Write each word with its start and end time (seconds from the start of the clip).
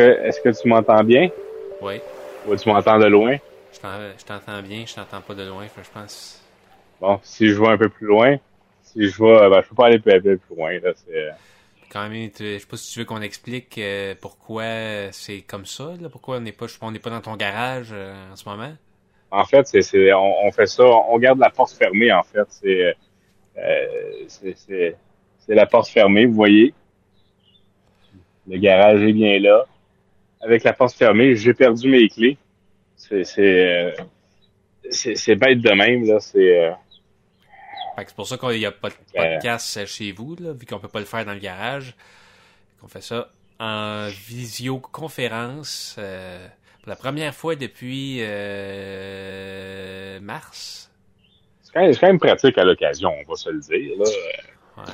Est-ce 0.00 0.16
que, 0.16 0.26
est-ce 0.26 0.40
que 0.40 0.62
tu 0.62 0.68
m'entends 0.68 1.04
bien? 1.04 1.28
Oui. 1.82 2.00
Ou 2.48 2.56
tu 2.56 2.68
m'entends 2.68 2.98
de 2.98 3.06
loin? 3.06 3.36
Je 3.72 3.78
t'en- 3.80 4.18
je 4.18 4.24
t'entends 4.24 4.62
bien, 4.62 4.84
je 4.86 4.94
t'entends 4.94 5.20
pas 5.20 5.34
de 5.34 5.42
loin, 5.46 5.66
je 5.76 5.90
pense. 5.90 6.40
Bon, 7.00 7.18
si 7.22 7.48
je 7.48 7.60
vais 7.60 7.68
un 7.68 7.78
peu 7.78 7.88
plus 7.88 8.06
loin, 8.06 8.36
si 8.82 9.08
je 9.08 9.22
vais, 9.22 9.50
ben, 9.50 9.60
je 9.62 9.68
peux 9.68 9.74
pas 9.74 9.86
aller 9.86 9.98
plus, 9.98 10.20
plus 10.20 10.38
plus 10.38 10.56
loin, 10.56 10.72
là, 10.80 10.92
c'est, 10.94 11.14
euh, 11.14 11.30
Quand 11.90 12.08
même, 12.08 12.30
je 12.38 12.58
sais 12.58 12.66
pas 12.66 12.76
si 12.76 12.92
tu 12.92 13.00
veux 13.00 13.04
qu'on 13.04 13.20
explique 13.20 13.76
euh, 13.78 14.14
pourquoi 14.20 15.10
c'est 15.12 15.42
comme 15.42 15.66
ça, 15.66 15.94
là, 16.00 16.08
pourquoi 16.08 16.36
on 16.36 16.40
n'est 16.40 16.52
pas, 16.52 16.66
on 16.82 16.90
n'est 16.92 17.00
pas 17.00 17.10
dans 17.10 17.20
ton 17.20 17.36
garage 17.36 17.88
euh, 17.92 18.32
en 18.32 18.36
ce 18.36 18.48
moment? 18.48 18.72
en 19.30 19.44
fait, 19.44 19.66
c'est, 19.66 19.82
c'est, 19.82 20.12
on, 20.12 20.46
on 20.46 20.52
fait 20.52 20.66
ça, 20.66 20.84
on 20.84 21.18
garde 21.18 21.38
la 21.38 21.50
porte 21.50 21.72
fermée, 21.72 22.12
en 22.12 22.22
fait, 22.22 22.48
euh, 22.64 22.92
euh, 23.58 23.86
c'est, 24.28 24.56
c'est 24.56 25.54
la 25.54 25.66
porte 25.66 25.88
fermée, 25.88 26.26
vous 26.26 26.34
voyez. 26.34 26.74
Le 28.46 28.58
garage 28.58 29.00
est 29.02 29.12
bien 29.12 29.38
là. 29.38 29.66
Avec 30.40 30.64
la 30.64 30.72
porte 30.72 30.94
fermée, 30.94 31.36
j'ai 31.36 31.54
perdu 31.54 31.88
mes 31.88 32.08
clés. 32.08 32.38
C'est, 32.96 33.24
c'est, 33.24 33.68
euh, 33.68 33.92
c'est, 34.90 35.34
bête 35.36 35.60
de 35.60 35.70
même, 35.72 36.04
là, 36.06 36.20
c'est, 36.20 36.60
euh, 36.64 36.70
c'est 38.06 38.14
pour 38.14 38.26
ça 38.26 38.38
qu'il 38.38 38.58
n'y 38.58 38.66
a 38.66 38.72
pas 38.72 38.88
de 38.88 38.94
Euh. 38.94 39.34
podcast 39.34 39.86
chez 39.86 40.12
vous, 40.12 40.36
là, 40.40 40.52
vu 40.52 40.66
qu'on 40.66 40.78
peut 40.78 40.88
pas 40.88 41.00
le 41.00 41.04
faire 41.06 41.24
dans 41.24 41.34
le 41.34 41.38
garage. 41.38 41.94
On 42.82 42.88
fait 42.88 43.02
ça 43.02 43.28
en 43.58 44.08
visioconférence 44.08 45.96
euh, 45.98 46.46
pour 46.82 46.88
la 46.88 46.96
première 46.96 47.34
fois 47.34 47.56
depuis 47.56 48.18
euh, 48.20 50.18
mars. 50.20 50.90
c'est 51.62 51.72
quand, 51.74 51.82
même, 51.82 51.92
c'est 51.92 52.00
quand 52.00 52.06
même 52.06 52.18
pratique 52.18 52.56
à 52.56 52.64
l'occasion, 52.64 53.10
on 53.10 53.30
va 53.30 53.36
se 53.36 53.50
le 53.50 53.60
dire, 53.60 53.98
là. 53.98 54.04
Ouais. 54.78 54.84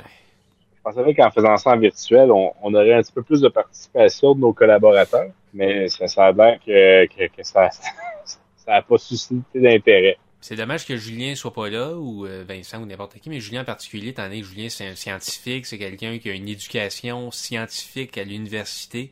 Pensais 0.86 1.14
qu'en 1.14 1.32
faisant 1.32 1.56
ça 1.56 1.70
en 1.70 1.78
virtuel, 1.78 2.30
on, 2.30 2.74
aurait 2.74 2.92
un 2.92 3.02
petit 3.02 3.10
peu 3.10 3.24
plus 3.24 3.40
de 3.40 3.48
participation 3.48 4.36
de 4.36 4.40
nos 4.40 4.52
collaborateurs, 4.52 5.32
mais 5.52 5.88
ça, 5.88 6.06
ça 6.06 6.26
a 6.26 6.32
que, 6.58 7.08
ça 7.42 7.70
ça 8.24 8.72
a 8.72 8.82
pas 8.82 8.96
suscité 8.96 9.60
d'intérêt. 9.60 10.16
C'est 10.40 10.54
dommage 10.54 10.86
que 10.86 10.96
Julien 10.96 11.34
soit 11.34 11.52
pas 11.52 11.68
là, 11.68 11.94
ou 11.94 12.24
euh, 12.24 12.44
Vincent, 12.48 12.80
ou 12.80 12.86
n'importe 12.86 13.18
qui, 13.18 13.30
mais 13.30 13.40
Julien 13.40 13.62
en 13.62 13.64
particulier, 13.64 14.10
étant 14.10 14.22
donné 14.28 14.42
que 14.42 14.46
Julien, 14.46 14.68
c'est 14.68 14.86
un 14.86 14.94
scientifique, 14.94 15.66
c'est 15.66 15.78
quelqu'un 15.78 16.18
qui 16.18 16.30
a 16.30 16.34
une 16.34 16.48
éducation 16.48 17.32
scientifique 17.32 18.16
à 18.16 18.22
l'université. 18.22 19.10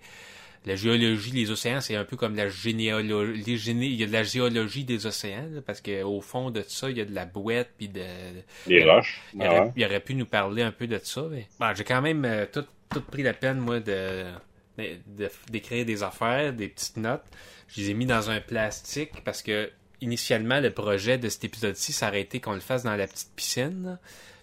La 0.67 0.77
géologie, 0.77 1.31
les 1.33 1.51
océans, 1.51 1.81
c'est 1.83 1.95
un 1.95 2.05
peu 2.05 2.17
comme 2.17 2.35
la 2.37 2.49
généalogie. 2.49 3.43
Les 3.43 3.57
géné... 3.59 3.85
Il 3.87 3.97
y 3.97 4.03
a 4.03 4.07
de 4.07 4.13
la 4.13 4.23
géologie 4.23 4.85
des 4.85 5.05
océans, 5.05 5.47
là, 5.53 5.61
parce 5.61 5.83
qu'au 5.83 6.21
fond 6.23 6.51
de 6.51 6.63
ça, 6.67 6.89
il 6.91 6.97
y 6.97 7.01
a 7.03 7.05
de 7.05 7.15
la 7.15 7.27
bouette, 7.27 7.71
puis 7.77 7.89
de... 7.89 8.03
Il- 8.67 8.89
roches. 8.89 9.21
Il 9.35 9.43
ah 9.43 9.51
aurait, 9.51 9.61
ouais. 9.61 9.73
il 9.77 9.85
aurait 9.85 10.01
pu 10.01 10.15
nous 10.15 10.25
parler 10.25 10.63
un 10.63 10.73
peu 10.73 10.87
de 10.87 10.99
ça, 11.03 11.27
mais 11.31 11.47
bon, 11.61 11.75
j'ai 11.75 11.85
quand 11.85 12.01
même 12.01 12.25
euh, 12.25 12.47
tout, 12.51 12.65
tout 12.89 13.03
pris 13.03 13.23
la 13.23 13.35
peine, 13.35 13.59
moi, 13.59 13.81
de 13.81 14.25
de- 14.79 14.99
de- 15.07 15.31
d'écrire 15.51 15.85
des 15.85 16.03
affaires, 16.03 16.53
des 16.53 16.69
petites 16.69 16.97
notes. 16.97 17.23
Je 17.69 17.81
les 17.83 17.91
ai 17.91 17.95
mis 17.95 18.07
dans 18.07 18.31
un 18.31 18.41
plastique 18.41 19.23
parce 19.25 19.43
que 19.43 19.71
initialement 20.01 20.61
le 20.61 20.71
projet 20.71 21.17
de 21.19 21.29
cet 21.29 21.45
épisode-ci, 21.45 21.93
ça 21.93 22.09
aurait 22.09 22.23
été 22.23 22.41
qu'on 22.41 22.55
le 22.55 22.61
fasse 22.61 22.83
dans 22.85 22.97
la 22.97 23.07
petite 23.07 23.31
piscine. 23.37 23.85
là. 23.85 23.99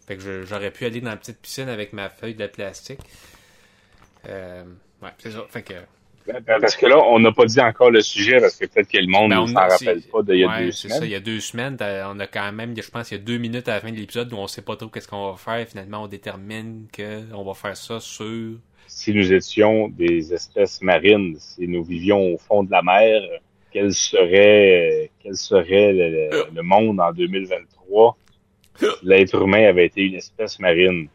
Fait 0.08 0.16
que 0.17 0.22
je- 0.23 0.44
j'aurais 0.44 0.72
pu 0.72 0.86
aller 0.86 1.02
dans 1.02 1.09
la 1.09 1.17
petite 1.17 1.39
piscine 1.39 1.67
avec 1.67 1.94
ma 1.94 2.09
feuille 2.09 2.36
de 2.36 2.45
plastique. 2.47 2.99
Euh, 4.27 4.64
ouais, 5.02 5.09
c'est 5.19 5.31
ça. 5.31 5.45
Fait 5.49 5.64
que 5.64 5.73
Parce 6.45 6.75
que 6.75 6.86
là, 6.86 6.97
on 6.97 7.19
n'a 7.19 7.31
pas 7.31 7.45
dit 7.45 7.59
encore 7.59 7.91
le 7.91 8.02
sujet, 8.02 8.39
parce 8.39 8.55
que 8.55 8.66
peut-être 8.66 8.89
que 8.89 8.97
le 8.97 9.08
monde 9.08 9.31
Ben, 9.31 9.41
ne 9.41 9.47
s'en 9.47 9.53
rappelle 9.53 10.02
pas 10.02 10.22
d'il 10.23 10.39
y 10.39 10.44
a 10.44 10.50
ouais, 10.50 10.66
deux 10.66 10.72
semaines. 10.72 11.00
ça, 11.00 11.05
il 11.05 11.11
y 11.11 11.16
a 11.16 11.19
deux 11.19 11.39
semaines, 11.39 11.77
on 11.81 12.19
a 12.19 12.27
quand 12.27 12.52
même, 12.52 12.75
je 12.75 12.89
pense, 12.89 13.11
il 13.11 13.17
y 13.17 13.17
a 13.19 13.23
deux 13.23 13.37
minutes 13.37 13.67
à 13.67 13.76
la 13.76 13.82
fin 13.82 13.92
de 13.92 13.98
l'épisode 13.98 14.32
où 14.33 14.37
on 14.37 14.48
sait 14.48 14.61
pas 14.61 14.76
trop 14.76 14.87
qu'est-ce 14.87 15.08
qu'on 15.08 15.32
va 15.32 15.37
faire. 15.37 15.67
Finalement, 15.67 16.04
on 16.04 16.08
détermine 16.08 16.87
que 16.92 17.33
on 17.33 17.43
va 17.43 17.54
faire 17.54 17.77
ça 17.77 17.99
sur 17.99 18.58
Si 18.87 19.14
nous 19.14 19.33
étions 19.33 19.87
des 19.89 20.33
espèces 20.33 20.82
marines, 20.82 21.36
si 21.39 21.67
nous 21.67 21.83
vivions 21.83 22.33
au 22.33 22.38
fond 22.38 22.64
de 22.64 22.71
la 22.71 22.82
mer, 22.82 23.21
quel 23.71 23.93
serait, 23.93 25.11
quel 25.21 25.36
serait 25.36 25.93
le, 25.93 26.61
monde 26.61 26.99
en 26.99 27.11
2023 27.11 28.17
si 28.77 28.86
l'être 29.03 29.42
humain 29.42 29.67
avait 29.67 29.86
été 29.86 30.02
une 30.02 30.15
espèce 30.15 30.59
marine? 30.59 31.08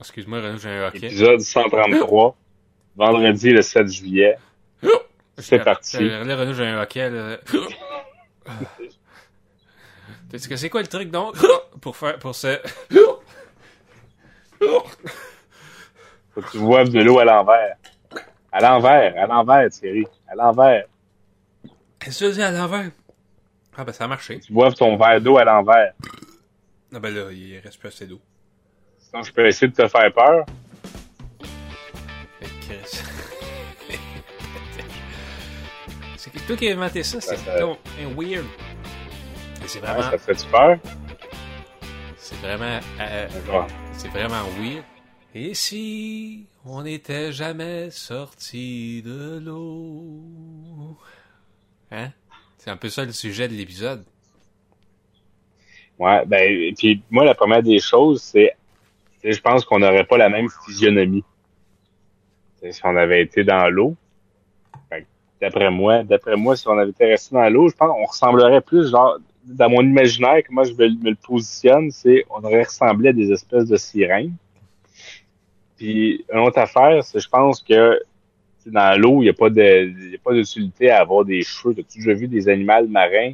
Excuse-moi, 0.00 0.40
Renaud, 0.40 0.58
j'ai 0.58 0.68
un 0.70 0.88
hockey. 0.88 1.06
Épisode 1.06 1.40
133, 1.40 2.36
vendredi 3.00 3.50
le 3.50 3.62
7 3.62 3.88
juillet. 3.88 4.36
C'est 5.38 5.64
parti. 5.64 5.96
Euh, 5.98 6.22
Là, 6.24 6.36
Renaud, 6.36 6.52
j'ai 6.52 6.66
un 6.66 6.82
hockey. 6.82 7.10
C'est 10.36 10.68
quoi 10.68 10.82
le 10.82 10.86
truc 10.86 11.10
donc? 11.10 11.34
Pour 11.80 11.96
faire 11.96 12.18
pour 12.18 12.34
ce 12.34 12.58
Faut 14.60 16.42
que 16.42 16.50
tu 16.50 16.58
boives 16.58 16.90
de 16.90 17.00
l'eau 17.00 17.18
à 17.18 17.24
l'envers. 17.24 17.76
À 18.52 18.60
l'envers, 18.60 19.14
à 19.16 19.26
l'envers, 19.26 19.70
Thierry. 19.70 20.06
À 20.28 20.34
l'envers. 20.34 20.84
Qu'est-ce 21.98 22.24
que 22.24 22.28
tu 22.28 22.34
dis 22.34 22.42
à 22.42 22.50
l'envers? 22.50 22.90
Ah 23.76 23.84
ben 23.84 23.92
ça 23.92 24.04
a 24.04 24.08
marché. 24.08 24.40
Tu 24.40 24.52
boives 24.52 24.74
ton 24.74 24.96
verre 24.96 25.20
d'eau 25.20 25.38
à 25.38 25.44
l'envers. 25.44 25.94
Ah 26.94 27.00
ben 27.00 27.14
là, 27.14 27.32
il 27.32 27.58
reste 27.60 27.78
plus 27.78 27.88
assez 27.88 28.06
d'eau. 28.06 28.20
Sinon, 28.98 29.22
je 29.22 29.32
peux 29.32 29.46
essayer 29.46 29.68
de 29.68 29.74
te 29.74 29.88
faire 29.88 30.12
peur. 30.12 30.44
Fait 32.70 32.78
Chris. 32.78 33.02
C'est 36.16 36.46
toi 36.46 36.56
qui 36.56 36.68
as 36.68 36.72
inventé 36.74 37.02
ça, 37.02 37.20
c'est 37.20 37.36
Ça, 37.36 37.66
weird. 38.16 38.44
C'est 39.66 39.80
Ouais, 39.80 39.86
vraiment, 39.86 40.02
ça 40.02 40.10
te 40.12 40.18
fait-tu 40.18 40.46
peur? 40.46 40.78
c'est 42.16 42.36
vraiment, 42.36 42.78
euh, 43.00 43.28
c'est 43.94 44.08
vraiment 44.08 44.44
weird. 44.60 44.84
Et 45.34 45.54
si 45.54 46.46
on 46.64 46.82
n'était 46.82 47.32
jamais 47.32 47.90
sorti 47.90 49.02
de 49.02 49.40
l'eau? 49.42 50.96
Hein? 51.90 52.10
C'est 52.58 52.70
un 52.70 52.76
peu 52.76 52.88
ça 52.90 53.04
le 53.04 53.12
sujet 53.12 53.48
de 53.48 53.54
l'épisode. 53.54 54.04
Ouais, 55.98 56.24
ben, 56.26 56.74
puis 56.76 57.02
moi, 57.10 57.24
la 57.24 57.34
première 57.34 57.62
des 57.62 57.78
choses, 57.80 58.22
c'est, 58.22 58.54
je 59.24 59.40
pense 59.40 59.64
qu'on 59.64 59.78
n'aurait 59.80 60.04
pas 60.04 60.18
la 60.18 60.28
même 60.28 60.48
physionomie. 60.66 61.24
Si 62.68 62.80
on 62.84 62.96
avait 62.96 63.22
été 63.22 63.44
dans 63.44 63.68
l'eau. 63.68 63.96
D'après 65.40 65.70
moi, 65.70 66.02
d'après 66.02 66.36
moi, 66.36 66.54
si 66.54 66.68
on 66.68 66.76
avait 66.76 66.90
été 66.90 67.06
resté 67.06 67.34
dans 67.34 67.48
l'eau, 67.48 67.70
je 67.70 67.74
pense 67.74 67.88
qu'on 67.88 68.04
ressemblerait 68.04 68.60
plus, 68.60 68.90
genre, 68.90 69.18
dans 69.44 69.70
mon 69.70 69.80
imaginaire, 69.80 70.42
comment 70.46 70.64
je 70.64 70.74
me, 70.74 70.86
le 70.86 71.14
positionne, 71.14 71.90
c'est, 71.90 72.24
on 72.28 72.44
aurait 72.44 72.64
ressemblé 72.64 73.08
à 73.08 73.12
des 73.14 73.32
espèces 73.32 73.66
de 73.66 73.76
sirènes. 73.76 74.34
Puis, 75.78 76.26
une 76.30 76.40
autre 76.40 76.58
affaire, 76.58 77.02
c'est, 77.02 77.20
je 77.20 77.28
pense 77.28 77.62
que, 77.62 77.98
dans 78.66 79.00
l'eau, 79.00 79.22
il 79.22 79.24
n'y 79.24 79.28
a 79.30 79.32
pas 79.32 79.48
de, 79.48 80.14
a 80.14 80.18
pas 80.22 80.34
d'utilité 80.34 80.90
à 80.90 81.00
avoir 81.00 81.24
des 81.24 81.42
cheveux. 81.42 81.74
Déjà 81.74 82.12
vu 82.12 82.28
des 82.28 82.46
animaux 82.50 82.86
marins, 82.88 83.32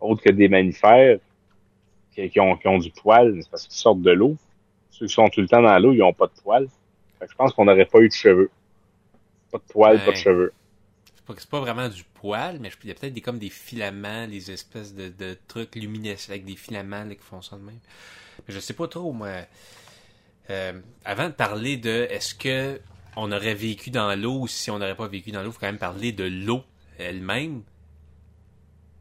autres 0.00 0.24
que 0.24 0.30
des 0.30 0.48
mammifères, 0.48 1.18
qui, 2.12 2.40
ont, 2.40 2.56
qui 2.56 2.66
ont 2.66 2.78
du 2.78 2.90
poil, 2.90 3.38
parce 3.48 3.68
qu'ils 3.68 3.76
sortent 3.76 4.02
de 4.02 4.10
l'eau. 4.10 4.36
Ceux 4.90 5.06
qui 5.06 5.14
sont 5.14 5.28
tout 5.28 5.40
le 5.40 5.46
temps 5.46 5.62
dans 5.62 5.78
l'eau, 5.78 5.92
ils 5.92 6.02
ont 6.02 6.12
pas 6.12 6.26
de 6.26 6.32
poil. 6.42 6.66
Fait 7.22 7.26
que 7.26 7.32
je 7.32 7.36
pense 7.36 7.52
qu'on 7.52 7.66
n'aurait 7.66 7.86
pas 7.86 8.00
eu 8.00 8.08
de 8.08 8.12
cheveux. 8.12 8.50
Pas 9.52 9.58
de 9.58 9.62
poil, 9.62 10.04
pas 10.04 10.10
de 10.10 10.16
cheveux. 10.16 10.52
C'est 11.38 11.48
pas, 11.48 11.60
vraiment 11.60 11.88
du 11.88 12.02
poil, 12.02 12.58
mais 12.58 12.70
il 12.82 12.88
y 12.88 12.90
a 12.90 12.94
peut-être 12.94 13.14
des, 13.14 13.20
comme 13.20 13.38
des 13.38 13.48
filaments, 13.48 14.26
les 14.26 14.50
espèces 14.50 14.92
de, 14.92 15.08
de 15.08 15.38
trucs 15.46 15.76
luminescents 15.76 16.32
avec 16.32 16.44
des 16.44 16.56
filaments 16.56 17.04
là, 17.04 17.14
qui 17.14 17.22
font 17.22 17.40
ça 17.40 17.56
de 17.56 17.62
même. 17.62 17.78
Mais 18.46 18.52
je 18.52 18.58
sais 18.58 18.74
pas 18.74 18.88
trop, 18.88 19.12
moi. 19.12 19.28
Euh, 20.50 20.72
avant 21.04 21.28
de 21.28 21.34
parler 21.34 21.76
de 21.76 22.08
est-ce 22.10 22.34
que 22.34 22.80
on 23.14 23.30
aurait 23.30 23.54
vécu 23.54 23.90
dans 23.90 24.20
l'eau 24.20 24.40
ou 24.40 24.48
si 24.48 24.72
on 24.72 24.80
n'aurait 24.80 24.96
pas 24.96 25.06
vécu 25.06 25.30
dans 25.30 25.42
l'eau, 25.42 25.50
il 25.50 25.52
faut 25.52 25.60
quand 25.60 25.66
même 25.66 25.78
parler 25.78 26.10
de 26.10 26.24
l'eau 26.24 26.64
elle-même. 26.98 27.62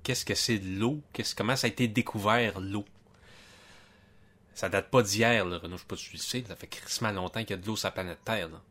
Qu'est-ce 0.03 0.25
que 0.25 0.35
c'est 0.35 0.59
de 0.59 0.79
l'eau? 0.79 1.01
Qu'est-ce, 1.13 1.33
comment 1.33 1.55
ça 1.55 1.65
a 1.65 1.69
été 1.71 1.87
découvert, 1.87 2.59
l'eau? 2.59 2.85
Ça 4.53 4.69
date 4.69 4.89
pas 4.89 5.01
d'hier, 5.01 5.45
là, 5.45 5.57
Renaud, 5.57 5.77
je 5.77 5.81
sais 5.81 5.87
pas 5.87 5.95
si 5.95 6.05
tu 6.09 6.15
le 6.17 6.21
sais, 6.21 6.43
ça 6.47 6.55
fait 6.55 6.67
crissement 6.67 7.11
longtemps 7.11 7.39
qu'il 7.41 7.51
y 7.51 7.53
a 7.53 7.57
de 7.57 7.65
l'eau 7.65 7.75
sur 7.75 7.87
la 7.87 7.91
planète 7.91 8.19
Terre, 8.25 8.49
là. 8.49 8.61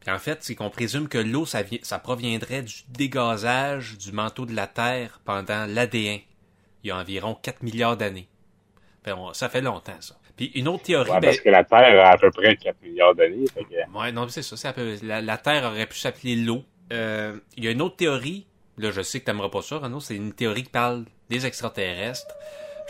Puis 0.00 0.10
en 0.10 0.18
fait, 0.18 0.38
c'est 0.42 0.54
qu'on 0.54 0.70
présume 0.70 1.08
que 1.08 1.18
l'eau, 1.18 1.44
ça, 1.44 1.62
vi- 1.62 1.80
ça 1.84 1.98
proviendrait 1.98 2.62
du 2.62 2.74
dégazage 2.88 3.98
du 3.98 4.12
manteau 4.12 4.46
de 4.46 4.54
la 4.54 4.66
Terre 4.66 5.20
pendant 5.26 5.66
l'ADN, 5.66 6.20
il 6.82 6.88
y 6.88 6.90
a 6.90 6.96
environ 6.96 7.34
4 7.34 7.62
milliards 7.62 7.98
d'années. 7.98 8.26
On- 9.06 9.34
ça 9.34 9.48
fait 9.50 9.60
longtemps, 9.60 10.00
ça. 10.00 10.16
Puis 10.36 10.46
une 10.54 10.68
autre 10.68 10.84
théorie... 10.84 11.10
Ouais, 11.10 11.20
ben- 11.20 11.26
parce 11.28 11.40
que 11.40 11.50
la 11.50 11.64
Terre 11.64 12.06
a 12.06 12.12
à 12.12 12.16
peu 12.18 12.30
près 12.30 12.56
4 12.56 12.80
milliards 12.82 13.14
d'années. 13.14 13.44
Fait 13.52 13.64
que, 13.64 13.98
Ouais, 13.98 14.10
non, 14.10 14.26
c'est 14.28 14.40
ça. 14.42 14.72
peu- 14.72 14.96
la, 15.02 15.20
la 15.20 15.36
Terre 15.36 15.64
aurait 15.64 15.86
pu 15.86 15.98
s'appeler 15.98 16.34
l'eau. 16.36 16.64
Euh, 16.92 17.38
Il 17.58 17.64
y 17.64 17.68
a 17.68 17.70
une 17.70 17.82
autre 17.82 17.96
théorie. 17.96 18.46
Là, 18.78 18.90
je 18.90 19.02
sais 19.02 19.20
que 19.20 19.26
t'aimeras 19.26 19.50
pas 19.50 19.60
ça, 19.60 19.76
Renaud. 19.78 20.00
C'est 20.00 20.16
une 20.16 20.32
théorie 20.32 20.62
qui 20.62 20.70
parle 20.70 21.04
des 21.28 21.44
extraterrestres. 21.44 22.34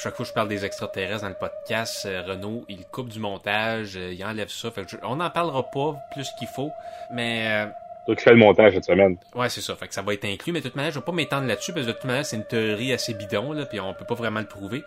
Chaque 0.02 0.14
fois 0.14 0.25
que 0.25 0.29
je 0.31 0.35
parle 0.35 0.49
des 0.49 0.64
extraterrestres 0.64 1.23
dans 1.23 1.29
le 1.29 1.35
podcast, 1.35 2.06
euh, 2.06 2.23
Renaud, 2.26 2.64
il 2.69 2.85
coupe 2.87 3.08
du 3.08 3.19
montage, 3.19 3.97
euh, 3.97 4.12
il 4.12 4.25
enlève 4.25 4.49
ça. 4.49 4.70
Fait 4.70 4.85
que 4.85 4.91
je- 4.93 4.97
on 5.02 5.17
n'en 5.17 5.31
parlera 5.31 5.62
pas 5.70 5.97
plus 6.12 6.29
qu'il 6.38 6.49
faut. 6.49 6.70
Mais 7.12 7.47
euh, 7.49 7.67
toi 8.06 8.17
qui 8.17 8.23
fais 8.25 8.31
le 8.31 8.37
montage 8.38 8.73
cette 8.75 8.85
semaine. 8.87 9.17
Ouais, 9.35 9.49
c'est 9.50 9.61
ça. 9.61 9.76
Fait 9.76 9.88
que 9.88 9.94
ça 9.94 10.00
va 10.02 10.14
être 10.14 10.25
inclus, 10.25 10.52
mais 10.52 10.61
de 10.61 10.67
toute 10.69 10.76
manière, 10.76 10.93
je 10.93 10.99
vais 10.99 11.05
pas 11.05 11.12
m'étendre 11.12 11.47
là-dessus 11.47 11.73
parce 11.75 11.85
que 11.85 11.91
de 11.91 11.97
toute 11.97 12.05
manière, 12.06 12.25
c'est 12.25 12.37
une 12.37 12.44
théorie 12.47 12.93
assez 12.94 13.12
bidon, 13.14 13.52
là, 13.52 13.67
puis 13.67 13.79
on 13.81 13.93
peut 13.93 14.06
pas 14.06 14.14
vraiment 14.14 14.41
le 14.41 14.47
prouver. 14.47 14.85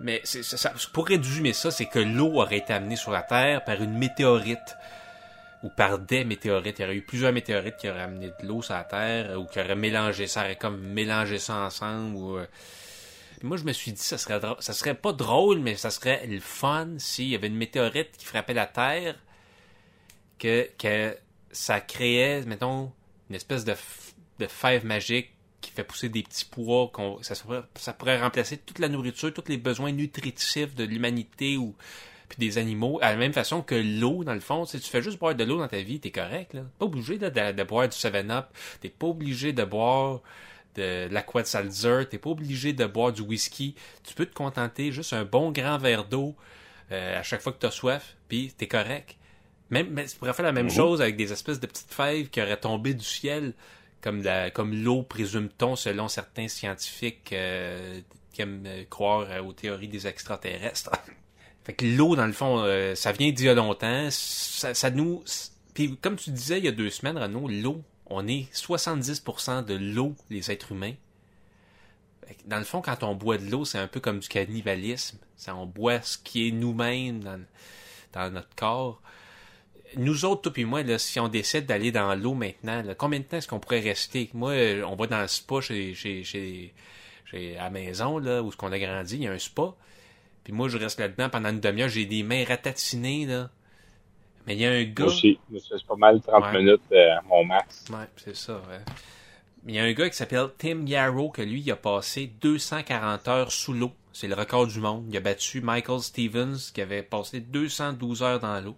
Mais 0.00 0.20
c'est- 0.24 0.42
ça, 0.42 0.72
pour 0.92 1.06
résumer 1.06 1.52
ça, 1.52 1.70
c'est 1.70 1.86
que 1.86 1.98
l'eau 2.00 2.32
aurait 2.36 2.56
été 2.56 2.72
amenée 2.72 2.96
sur 2.96 3.12
la 3.12 3.22
Terre 3.22 3.62
par 3.64 3.80
une 3.82 3.96
météorite. 3.96 4.76
ou 5.62 5.68
par 5.68 5.98
des 5.98 6.24
météorites. 6.24 6.78
Il 6.78 6.82
y 6.82 6.84
aurait 6.86 6.94
eu 6.96 7.02
plusieurs 7.02 7.34
météorites 7.34 7.76
qui 7.76 7.86
auraient 7.90 8.00
amené 8.00 8.28
de 8.40 8.46
l'eau 8.48 8.62
sur 8.62 8.72
la 8.72 8.82
Terre 8.82 9.38
ou 9.38 9.44
qui 9.44 9.60
auraient 9.60 9.74
mélangé 9.76 10.26
ça, 10.26 10.40
aurait 10.40 10.56
comme 10.56 10.80
mélangé 10.80 11.38
ça 11.38 11.54
ensemble. 11.56 12.16
Ou, 12.16 12.38
euh. 12.38 12.46
Moi, 13.42 13.56
je 13.56 13.64
me 13.64 13.72
suis 13.72 13.92
dit, 13.92 14.02
ça 14.02 14.18
serait, 14.18 14.40
ça 14.60 14.72
serait 14.72 14.94
pas 14.94 15.12
drôle, 15.12 15.60
mais 15.60 15.76
ça 15.76 15.90
serait 15.90 16.26
le 16.26 16.40
fun 16.40 16.88
s'il 16.98 17.28
y 17.28 17.34
avait 17.34 17.46
une 17.46 17.56
météorite 17.56 18.16
qui 18.16 18.26
frappait 18.26 18.54
la 18.54 18.66
Terre, 18.66 19.16
que, 20.38 20.68
que 20.78 21.16
ça 21.50 21.80
créait, 21.80 22.42
mettons, 22.42 22.92
une 23.28 23.36
espèce 23.36 23.64
de, 23.64 23.74
de 24.38 24.46
fève 24.46 24.84
magique 24.84 25.30
qui 25.60 25.70
fait 25.70 25.84
pousser 25.84 26.08
des 26.08 26.22
petits 26.22 26.46
pois, 26.46 26.90
ça, 27.22 27.34
ça 27.74 27.92
pourrait 27.92 28.20
remplacer 28.20 28.56
toute 28.56 28.78
la 28.78 28.88
nourriture, 28.88 29.32
tous 29.32 29.48
les 29.48 29.58
besoins 29.58 29.92
nutritifs 29.92 30.74
de 30.74 30.84
l'humanité 30.84 31.56
ou 31.56 31.74
des 32.38 32.58
animaux, 32.58 32.98
à 33.02 33.10
la 33.10 33.16
même 33.16 33.32
façon 33.32 33.62
que 33.62 33.74
l'eau, 33.74 34.24
dans 34.24 34.34
le 34.34 34.40
fond. 34.40 34.64
Si 34.64 34.78
tu 34.80 34.88
fais 34.88 35.02
juste 35.02 35.18
boire 35.18 35.34
de 35.34 35.44
l'eau 35.44 35.58
dans 35.58 35.68
ta 35.68 35.80
vie, 35.82 36.00
t'es 36.00 36.10
correct. 36.10 36.54
Là. 36.54 36.62
Pas 36.78 36.86
obligé 36.86 37.18
de, 37.18 37.28
de, 37.28 37.62
boire 37.62 37.88
du 37.88 37.96
7-Up. 37.96 38.46
T'es 38.80 38.88
pas 38.88 39.06
obligé 39.06 39.52
de 39.52 39.64
boire 39.64 40.20
de, 40.76 41.08
l'aqua 41.10 41.42
de 41.42 41.46
Salzer. 41.46 42.08
T'es 42.08 42.18
pas 42.18 42.30
obligé 42.30 42.72
de 42.72 42.86
boire 42.86 43.12
du 43.12 43.22
whisky. 43.22 43.74
Tu 44.04 44.14
peux 44.14 44.26
te 44.26 44.34
contenter 44.34 44.92
juste 44.92 45.12
un 45.12 45.24
bon 45.24 45.50
grand 45.52 45.78
verre 45.78 46.04
d'eau 46.04 46.36
euh, 46.92 47.18
à 47.18 47.22
chaque 47.22 47.40
fois 47.40 47.52
que 47.52 47.58
t'as 47.58 47.70
soif, 47.70 48.16
puis 48.28 48.52
t'es 48.56 48.66
correct. 48.66 49.16
Même, 49.70 49.90
mais 49.90 50.06
tu 50.06 50.16
pourrais 50.16 50.32
faire 50.32 50.44
la 50.44 50.52
même 50.52 50.66
mhm. 50.66 50.72
chose 50.72 51.00
avec 51.00 51.16
des 51.16 51.32
espèces 51.32 51.60
de 51.60 51.66
petites 51.66 51.92
fèves 51.92 52.28
qui 52.28 52.42
auraient 52.42 52.58
tombé 52.58 52.94
du 52.94 53.04
ciel, 53.04 53.54
comme 54.00 54.22
la, 54.22 54.50
comme 54.50 54.74
l'eau, 54.74 55.02
présume-t-on, 55.02 55.76
selon 55.76 56.08
certains 56.08 56.48
scientifiques 56.48 57.32
euh, 57.32 58.00
qui 58.32 58.42
aiment 58.42 58.68
croire 58.88 59.28
aux 59.46 59.52
théories 59.52 59.88
des 59.88 60.06
extraterrestres. 60.06 60.90
Fait 61.64 61.74
que 61.74 61.84
l'eau, 61.84 62.16
dans 62.16 62.26
le 62.26 62.32
fond, 62.32 62.62
euh, 62.64 62.94
ça 62.94 63.12
vient 63.12 63.30
d'il 63.30 63.46
y 63.46 63.48
a 63.48 63.54
longtemps. 63.54 64.08
Ça, 64.10 64.74
ça 64.74 64.90
nous. 64.90 65.22
Puis 65.74 65.96
comme 65.98 66.16
tu 66.16 66.30
disais 66.30 66.58
il 66.58 66.64
y 66.64 66.68
a 66.68 66.72
deux 66.72 66.90
semaines, 66.90 67.18
Renaud, 67.18 67.48
l'eau, 67.48 67.82
on 68.10 68.26
est 68.26 68.52
70% 68.52 69.64
de 69.64 69.74
l'eau, 69.74 70.14
les 70.28 70.50
êtres 70.50 70.72
humains. 70.72 70.94
Dans 72.46 72.58
le 72.58 72.64
fond, 72.64 72.80
quand 72.80 73.02
on 73.02 73.14
boit 73.14 73.38
de 73.38 73.48
l'eau, 73.50 73.64
c'est 73.64 73.78
un 73.78 73.86
peu 73.86 74.00
comme 74.00 74.18
du 74.18 74.28
cannibalisme. 74.28 75.18
Ça, 75.36 75.54
on 75.56 75.66
boit 75.66 76.02
ce 76.02 76.18
qui 76.18 76.48
est 76.48 76.50
nous-mêmes 76.50 77.20
dans, 78.12 78.30
notre 78.32 78.54
corps. 78.54 79.00
Nous 79.96 80.24
autres, 80.24 80.50
toi 80.50 80.52
et 80.56 80.64
moi, 80.64 80.98
si 80.98 81.18
on 81.18 81.28
décide 81.28 81.66
d'aller 81.66 81.90
dans 81.90 82.14
l'eau 82.14 82.34
maintenant, 82.34 82.82
combien 82.98 83.20
de 83.20 83.24
temps 83.24 83.38
est-ce 83.38 83.48
qu'on 83.48 83.58
pourrait 83.58 83.80
rester? 83.80 84.30
Moi, 84.34 84.52
on 84.86 84.94
va 84.94 85.06
dans 85.06 85.20
le 85.20 85.28
spa 85.28 85.60
chez, 85.60 85.94
chez, 85.94 86.22
chez 86.22 86.72
à 87.58 87.64
la 87.64 87.70
maison, 87.70 88.18
là, 88.18 88.42
où 88.42 88.50
ce 88.52 88.56
qu'on 88.56 88.72
a 88.72 88.78
grandi, 88.78 89.16
il 89.16 89.22
y 89.22 89.26
a 89.26 89.32
un 89.32 89.38
spa. 89.38 89.74
Puis 90.44 90.52
moi, 90.52 90.68
je 90.68 90.78
reste 90.78 90.98
là-dedans 90.98 91.28
pendant 91.28 91.50
une 91.50 91.60
demi-heure, 91.60 91.88
j'ai 91.88 92.06
des 92.06 92.22
mains 92.22 92.44
ratatinées, 92.44 93.26
là. 93.26 93.50
Mais 94.46 94.54
il 94.54 94.60
y 94.60 94.66
a 94.66 94.70
un 94.70 94.84
gars. 94.84 95.04
aussi, 95.04 95.38
c'est 95.52 95.86
pas 95.86 95.96
mal 95.96 96.20
30 96.20 96.52
minutes 96.54 96.80
euh, 96.92 97.18
à 97.18 97.22
mon 97.22 97.44
max. 97.44 97.84
Ouais, 97.90 98.06
c'est 98.16 98.36
ça, 98.36 98.54
ouais. 98.54 98.80
Mais 99.64 99.72
il 99.72 99.76
y 99.76 99.78
a 99.78 99.84
un 99.84 99.92
gars 99.92 100.08
qui 100.08 100.16
s'appelle 100.16 100.48
Tim 100.56 100.86
Yarrow, 100.86 101.30
que 101.30 101.42
lui, 101.42 101.60
il 101.60 101.70
a 101.70 101.76
passé 101.76 102.32
240 102.40 103.28
heures 103.28 103.52
sous 103.52 103.72
l'eau. 103.72 103.92
C'est 104.12 104.26
le 104.26 104.34
record 104.34 104.66
du 104.66 104.80
monde. 104.80 105.04
Il 105.08 105.16
a 105.16 105.20
battu 105.20 105.60
Michael 105.60 106.00
Stevens, 106.00 106.56
qui 106.72 106.80
avait 106.80 107.02
passé 107.02 107.40
212 107.40 108.22
heures 108.22 108.40
dans 108.40 108.60
l'eau. 108.60 108.76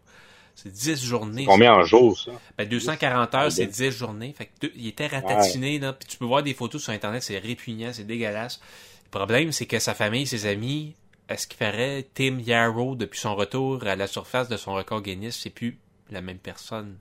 C'est 0.55 0.73
10 0.73 1.03
journées. 1.03 1.45
Combien 1.47 1.73
en 1.75 1.85
jour, 1.85 2.19
ça? 2.19 2.33
Ben, 2.59 2.69
240 2.69 3.35
heures, 3.35 3.53
c'est 3.53 3.67
10 3.67 3.91
journées. 3.91 4.35
Fait 4.37 4.47
que 4.47 4.67
il 4.77 4.89
était 4.89 5.07
ratatiné, 5.07 5.79
là. 5.79 5.93
Puis 5.93 6.09
tu 6.09 6.19
peux 6.19 6.27
voir 6.27 6.43
des 6.43 6.55
photos 6.55 6.83
sur 6.83 6.93
Internet, 6.93 7.23
c'est 7.23 7.39
répugnant, 7.39 7.91
c'est 7.93 8.05
dégueulasse. 8.05 8.61
Le 9.07 9.11
problème, 9.11 9.53
c'est 9.53 9.67
que 9.67 9.79
sa 9.79 9.95
famille, 9.95 10.27
ses 10.27 10.47
amis, 10.47 10.95
ce 11.37 11.47
qu'il 11.47 11.59
ferait 11.59 12.07
Tim 12.15 12.39
Yarrow 12.39 12.95
depuis 12.95 13.21
son 13.21 13.35
retour 13.35 13.87
à 13.87 13.97
la 13.97 14.07
surface 14.07 14.49
de 14.49 14.57
son 14.57 14.75
record 14.75 15.03
Guinness, 15.03 15.37
c'est 15.37 15.51
plus 15.51 15.79
la 16.11 16.23
même 16.23 16.39
personne. 16.39 16.99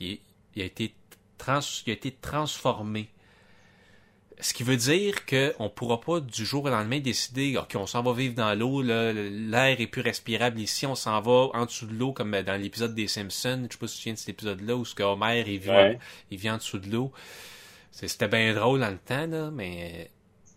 Il, 0.00 0.18
a 0.56 0.64
été 0.64 0.94
trans, 1.38 1.60
il 1.86 1.90
a 1.90 1.94
été 1.94 2.12
transformé. 2.12 3.08
Ce 4.40 4.52
qui 4.52 4.64
veut 4.64 4.76
dire 4.76 5.24
qu'on 5.26 5.64
ne 5.64 5.68
pourra 5.68 6.00
pas 6.00 6.20
du 6.20 6.44
jour 6.44 6.64
au 6.64 6.68
lendemain 6.68 6.98
décider 6.98 7.56
OK, 7.56 7.76
on 7.76 7.86
s'en 7.86 8.02
va 8.02 8.12
vivre 8.12 8.34
dans 8.34 8.58
l'eau, 8.58 8.82
l'air 8.82 9.80
est 9.80 9.86
plus 9.86 10.02
respirable 10.02 10.58
ici, 10.58 10.86
on 10.86 10.96
s'en 10.96 11.20
va 11.20 11.50
en 11.54 11.66
dessous 11.66 11.86
de 11.86 11.94
l'eau, 11.94 12.12
comme 12.12 12.32
dans 12.42 12.60
l'épisode 12.60 12.94
des 12.94 13.06
Simpsons. 13.06 13.66
Je 13.68 13.74
sais 13.74 13.78
pas 13.78 13.86
si 13.86 13.98
tu 13.98 14.04
viens 14.04 14.14
de 14.14 14.18
cet 14.18 14.30
épisode-là 14.30 14.76
où 14.76 14.84
ce 14.84 15.00
Homer 15.02 15.44
il 15.46 15.58
vient, 15.58 15.94
il 16.30 16.38
vient 16.38 16.54
en 16.54 16.58
dessous 16.58 16.78
de 16.78 16.90
l'eau. 16.90 17.12
C'était 17.92 18.28
bien 18.28 18.52
drôle 18.54 18.80
dans 18.80 18.90
le 18.90 18.98
temps, 18.98 19.26
là, 19.28 19.50
mais 19.52 20.10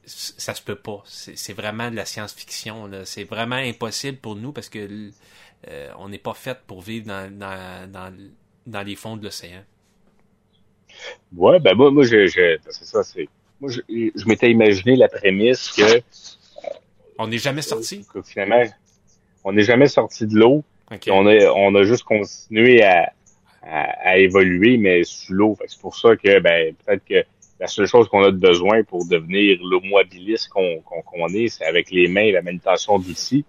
ça 0.07 0.53
se 0.53 0.61
peut 0.61 0.75
pas. 0.75 1.03
C'est 1.05 1.53
vraiment 1.53 1.91
de 1.91 1.95
la 1.95 2.05
science-fiction. 2.05 2.89
C'est 3.03 3.25
vraiment 3.25 3.57
impossible 3.57 4.17
pour 4.17 4.35
nous 4.35 4.53
parce 4.53 4.69
que 4.69 5.11
euh, 5.67 5.91
on 5.97 6.09
n'est 6.09 6.17
pas 6.17 6.33
fait 6.33 6.57
pour 6.65 6.81
vivre 6.81 7.07
dans, 7.07 7.29
dans, 7.31 7.91
dans, 7.91 8.13
dans 8.65 8.83
les 8.83 8.95
fonds 8.95 9.17
de 9.17 9.25
l'océan. 9.25 9.63
Ouais, 11.35 11.59
ben 11.59 11.75
moi, 11.75 11.91
moi, 11.91 12.03
je, 12.03 12.27
je 12.27 12.57
c'est 12.69 12.85
ça, 12.85 13.03
c'est. 13.03 13.27
Moi, 13.59 13.69
je, 13.71 13.81
je 13.89 14.25
m'étais 14.25 14.49
imaginé 14.49 14.95
la 14.95 15.09
prémisse 15.09 15.69
que. 15.71 16.01
On 17.19 17.27
n'est 17.27 17.37
jamais 17.37 17.61
sorti? 17.61 18.05
Que 18.13 18.21
finalement, 18.21 18.63
on 19.43 19.51
n'est 19.51 19.63
jamais 19.63 19.87
sorti 19.87 20.25
de 20.25 20.35
l'eau. 20.35 20.63
On 21.09 21.27
a, 21.27 21.51
on 21.51 21.75
a 21.75 21.83
juste 21.83 22.03
continué 22.03 22.81
à, 22.83 23.11
à, 23.61 24.11
à 24.11 24.17
évoluer, 24.17 24.77
mais 24.77 25.03
sous 25.03 25.33
l'eau. 25.33 25.57
C'est 25.67 25.81
pour 25.81 25.97
ça 25.97 26.15
que, 26.15 26.39
ben, 26.39 26.73
peut-être 26.75 27.03
que 27.03 27.25
la 27.59 27.67
seule 27.67 27.87
chose 27.87 28.07
qu'on 28.07 28.23
a 28.23 28.31
de 28.31 28.37
besoin 28.37 28.83
pour 28.83 29.07
devenir 29.07 29.57
l'homo 29.63 29.97
habilis 29.97 30.47
qu'on 30.49 30.81
qu'on 30.81 31.27
est, 31.29 31.47
c'est 31.47 31.65
avec 31.65 31.91
les 31.91 32.07
mains, 32.07 32.31
la 32.31 32.41
méditation 32.41 32.99
d'outils, 32.99 33.45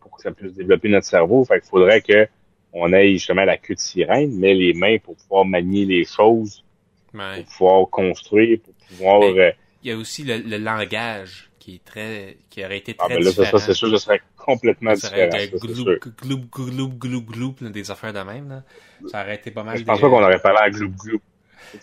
pour 0.00 0.16
que 0.16 0.22
ça 0.22 0.30
puisse 0.30 0.54
développer 0.54 0.88
notre 0.88 1.06
cerveau. 1.06 1.44
Fait 1.44 1.60
qu'il 1.60 1.68
faudrait 1.68 2.00
que 2.00 2.26
on 2.72 2.92
ait 2.92 3.12
justement 3.12 3.44
la 3.44 3.56
queue 3.56 3.74
de 3.74 3.80
sirène, 3.80 4.32
mais 4.38 4.54
les 4.54 4.72
mains 4.74 4.98
pour 4.98 5.16
pouvoir 5.16 5.44
manier 5.44 5.84
les 5.84 6.04
choses, 6.04 6.64
pour 7.12 7.44
pouvoir 7.44 7.90
construire, 7.90 8.58
pour 8.60 8.74
pouvoir. 8.88 9.22
Euh, 9.22 9.50
il 9.82 9.90
y 9.90 9.92
a 9.92 9.96
aussi 9.96 10.24
le, 10.24 10.58
langage 10.58 11.50
qui 11.58 11.76
est 11.76 11.84
très, 11.84 12.36
qui 12.48 12.64
aurait 12.64 12.78
été 12.78 12.94
ah, 12.98 13.04
très 13.04 13.14
ah, 13.14 13.16
ben 13.16 13.24
là, 13.24 13.30
différent. 13.30 13.58
Ça, 13.58 13.66
c'est 13.66 13.74
sûr, 13.74 13.90
ce 13.90 13.96
serait 13.98 14.20
complètement 14.36 14.94
ça 14.94 15.08
différent. 15.08 15.28
Aurait 15.28 15.48
gloup, 15.48 16.46
gloup, 16.50 16.88
gloup, 16.98 17.22
gloup, 17.22 17.54
des 17.60 17.90
affaires 17.90 18.12
de 18.12 18.20
même, 18.20 18.48
là. 18.48 18.62
Ça 19.08 19.22
aurait 19.22 19.36
été 19.36 19.50
pas 19.50 19.64
mal. 19.64 19.76
Je 19.78 19.84
pense 19.84 20.00
pas 20.00 20.08
qu'on 20.08 20.22
aurait 20.22 20.40
parlé 20.40 20.58
à 20.60 20.70
gloup, 20.70 20.90
gloup 20.96 21.20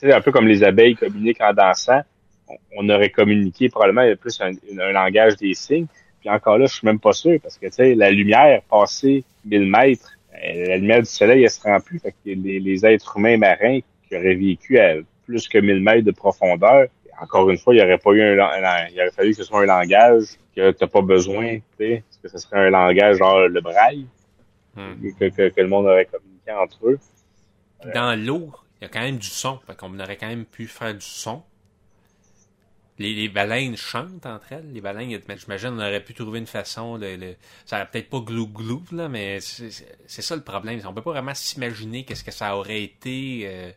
un 0.03 0.21
peu 0.21 0.31
comme 0.31 0.47
les 0.47 0.63
abeilles 0.63 0.95
communiquent 0.95 1.42
en 1.42 1.54
dansant, 1.54 2.02
on, 2.78 2.90
aurait 2.90 3.09
communiqué 3.09 3.69
probablement 3.69 4.16
plus 4.16 4.40
un, 4.42 4.52
langage 4.92 5.35
des 5.37 5.54
signes. 5.54 5.87
Puis 6.19 6.30
encore 6.30 6.57
là, 6.57 6.66
je 6.66 6.75
suis 6.75 6.85
même 6.85 6.99
pas 6.99 7.13
sûr 7.13 7.40
parce 7.42 7.57
que 7.57 7.68
tu 7.68 7.73
sais, 7.73 7.95
la 7.95 8.11
lumière 8.11 8.61
passée 8.69 9.23
1000 9.45 9.69
mètres, 9.69 10.11
euh, 10.33 10.68
la 10.68 10.78
lumière 10.78 10.99
du 10.99 11.06
soleil, 11.06 11.44
elle 11.44 11.49
se 11.49 11.61
rend 11.61 11.80
plus. 11.80 11.99
Fait 11.99 12.11
que 12.11 12.18
les, 12.25 12.85
êtres 12.85 13.18
humains 13.18 13.37
marins 13.37 13.80
qui 14.07 14.16
auraient 14.16 14.35
vécu 14.35 14.80
à 14.80 14.95
plus 15.25 15.47
que 15.47 15.57
1000 15.57 15.81
mètres 15.81 16.06
de 16.06 16.11
profondeur, 16.11 16.87
encore 17.19 17.49
une 17.49 17.57
fois, 17.57 17.75
il 17.75 17.81
aurait 17.81 17.97
pas 17.97 18.11
eu 18.11 18.21
un, 18.21 18.87
il 18.92 18.99
aurait 18.99 19.11
fallu 19.11 19.31
que 19.31 19.37
ce 19.37 19.44
soit 19.44 19.61
un 19.61 19.66
langage 19.66 20.25
que 20.56 20.71
tu 20.71 20.78
n'as 20.83 20.87
pas 20.87 21.02
besoin, 21.02 21.57
tu 21.57 21.63
sais, 21.80 22.04
parce 22.07 22.18
que 22.18 22.28
ce 22.30 22.37
serait 22.37 22.68
un 22.68 22.69
langage 22.69 23.18
genre 23.18 23.47
le 23.47 23.61
braille, 23.61 24.06
hmm. 24.75 25.11
que, 25.19 25.49
que, 25.49 25.61
le 25.61 25.68
monde 25.68 25.85
aurait 25.87 26.06
communiqué 26.06 26.52
entre 26.52 26.87
eux. 26.87 26.99
Dans 27.94 28.19
l'eau, 28.19 28.52
il 28.80 28.84
y 28.84 28.86
a 28.86 28.90
quand 28.90 29.02
même 29.02 29.18
du 29.18 29.28
son. 29.28 29.60
Fait 29.66 29.76
qu'on 29.76 30.00
aurait 30.00 30.18
quand 30.18 30.28
même 30.28 30.46
pu 30.46 30.68
faire 30.68 30.94
du 30.94 31.06
son. 31.06 31.44
Les, 33.00 33.30
baleines 33.30 33.78
chantent 33.78 34.26
entre 34.26 34.54
elles. 34.54 34.72
Les 34.74 34.81
baleines, 34.81 35.19
j'imagine, 35.38 35.69
on 35.69 35.80
aurait 35.80 36.04
pu 36.04 36.16
trouver 36.16 36.40
une 36.40 36.48
façon. 36.48 36.98
de 36.98 37.36
ça 37.66 37.78
aurait 37.78 37.90
peut-être 37.90 38.10
pas 38.10 38.19
glou 38.19 38.48
glou, 38.48 38.84
là, 38.92 39.07
mais 39.07 39.40
c'est 39.40 40.22
ça 40.22 40.36
le 40.36 40.42
problème. 40.44 40.81
On 40.86 40.94
peut 40.94 41.04
pas 41.04 41.12
vraiment 41.12 41.36
s'imaginer 41.36 42.06
qu'est-ce 42.06 42.24
que 42.24 42.31
ça 42.31 42.56
aurait 42.56 42.81
été. 42.81 43.44
Euh, 43.46 43.72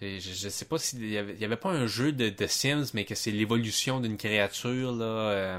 je, 0.00 0.18
je, 0.18 0.48
sais 0.48 0.64
pas 0.64 0.78
s'il 0.78 1.04
y, 1.04 1.14
y 1.14 1.44
avait 1.44 1.56
pas 1.56 1.70
un 1.70 1.86
jeu 1.86 2.12
de, 2.12 2.28
de 2.28 2.46
Sims, 2.46 2.90
mais 2.94 3.04
que 3.04 3.14
c'est 3.16 3.30
l'évolution 3.32 4.00
d'une 4.00 4.16
créature, 4.16 4.92
là. 4.92 5.04
Euh, 5.04 5.58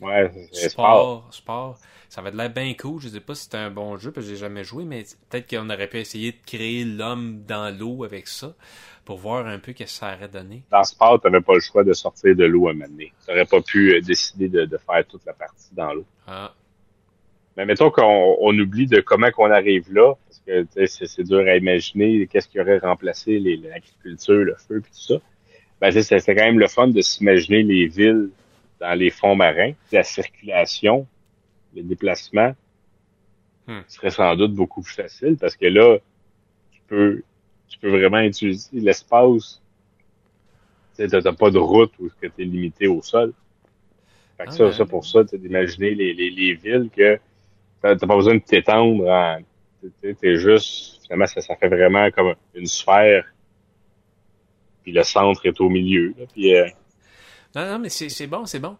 ouais, 0.00 0.30
sport, 0.52 1.28
sport 1.30 1.78
ça 2.08 2.22
va 2.22 2.30
de 2.30 2.36
l'air 2.36 2.50
bien 2.50 2.72
cool. 2.74 3.00
Je 3.00 3.08
sais 3.08 3.20
pas 3.20 3.34
si 3.34 3.48
c'est 3.50 3.56
un 3.56 3.70
bon 3.70 3.96
jeu, 3.96 4.10
parce 4.10 4.26
que 4.26 4.32
j'ai 4.32 4.38
jamais 4.38 4.64
joué, 4.64 4.84
mais 4.84 5.04
peut-être 5.28 5.48
qu'on 5.48 5.68
aurait 5.70 5.88
pu 5.88 5.98
essayer 5.98 6.32
de 6.32 6.38
créer 6.46 6.84
l'homme 6.84 7.42
dans 7.46 7.76
l'eau 7.76 8.04
avec 8.04 8.26
ça, 8.28 8.54
pour 9.04 9.18
voir 9.18 9.46
un 9.46 9.58
peu 9.58 9.72
ce 9.72 9.84
que 9.84 9.88
ça 9.88 10.14
aurait 10.14 10.28
donné. 10.28 10.62
Dans 10.70 10.84
Sport, 10.84 11.20
t'avais 11.20 11.40
pas 11.40 11.54
le 11.54 11.60
choix 11.60 11.84
de 11.84 11.92
sortir 11.92 12.34
de 12.34 12.44
l'eau 12.44 12.68
à 12.68 12.74
mener. 12.74 13.12
T'aurais 13.26 13.44
pas 13.44 13.60
pu 13.60 13.94
euh, 13.94 14.00
décider 14.00 14.48
de, 14.48 14.66
faire 14.78 15.06
toute 15.06 15.24
la 15.26 15.32
partie 15.32 15.74
dans 15.74 15.92
l'eau. 15.92 16.06
Ah. 16.26 16.52
Mais 17.56 17.66
mettons 17.66 17.90
qu'on 17.90 18.36
on 18.40 18.56
oublie 18.58 18.86
de 18.86 19.00
comment 19.00 19.30
qu'on 19.30 19.50
arrive 19.50 19.92
là, 19.92 20.14
parce 20.14 20.40
que 20.40 20.86
c'est 20.86 21.24
dur 21.24 21.40
à 21.40 21.56
imaginer 21.56 22.26
qu'est-ce 22.26 22.48
qui 22.48 22.60
aurait 22.60 22.78
remplacé 22.78 23.38
l'agriculture, 23.38 24.44
le 24.44 24.54
feu, 24.54 24.80
puis 24.80 24.92
tout 24.92 25.14
ça. 25.14 25.20
Ben, 25.80 25.90
c'est 25.90 26.20
quand 26.20 26.34
même 26.34 26.58
le 26.58 26.68
fun 26.68 26.88
de 26.88 27.00
s'imaginer 27.00 27.62
les 27.62 27.86
villes 27.86 28.30
dans 28.80 28.94
les 28.94 29.10
fonds 29.10 29.34
marins, 29.34 29.72
la 29.92 30.02
circulation, 30.04 31.06
le 31.74 31.82
déplacement 31.82 32.54
hmm. 33.66 33.80
serait 33.88 34.10
sans 34.10 34.36
doute 34.36 34.54
beaucoup 34.54 34.82
plus 34.82 34.94
facile 34.94 35.36
parce 35.36 35.56
que 35.56 35.66
là, 35.66 35.98
tu 36.70 36.80
peux, 36.86 37.22
tu 37.68 37.78
peux 37.78 37.90
vraiment 37.90 38.20
utiliser 38.20 38.80
l'espace. 38.80 39.60
Tu 40.96 41.06
n'as 41.06 41.32
pas 41.32 41.50
de 41.50 41.58
route 41.58 41.92
où 42.00 42.08
tu 42.20 42.26
es 42.26 42.44
limité 42.44 42.88
au 42.88 43.02
sol. 43.02 43.32
Fait 44.36 44.44
que 44.44 44.50
ah, 44.50 44.52
ça, 44.52 44.72
ça, 44.72 44.86
pour 44.86 45.04
ça, 45.04 45.22
d'imaginer 45.24 45.94
les, 45.94 46.12
les, 46.12 46.30
les 46.30 46.54
villes 46.54 46.90
que 46.94 47.18
t'as 47.82 47.96
pas 47.96 48.16
besoin 48.16 48.34
de 48.34 48.40
t'étendre 48.40 49.08
en, 49.08 49.38
t'es 50.00 50.36
juste 50.36 50.98
Finalement, 51.08 51.26
ça, 51.26 51.40
ça 51.40 51.56
fait 51.56 51.68
vraiment 51.68 52.10
comme 52.10 52.34
une 52.54 52.66
sphère. 52.66 53.24
Puis 54.82 54.92
le 54.92 55.02
centre 55.02 55.46
est 55.46 55.58
au 55.58 55.70
milieu. 55.70 56.14
puis, 56.34 56.54
euh, 56.54 56.68
Non, 57.58 57.72
non, 57.72 57.78
mais 57.80 57.88
c'est 57.88 58.26
bon, 58.28 58.46
c'est 58.46 58.60
bon. 58.60 58.78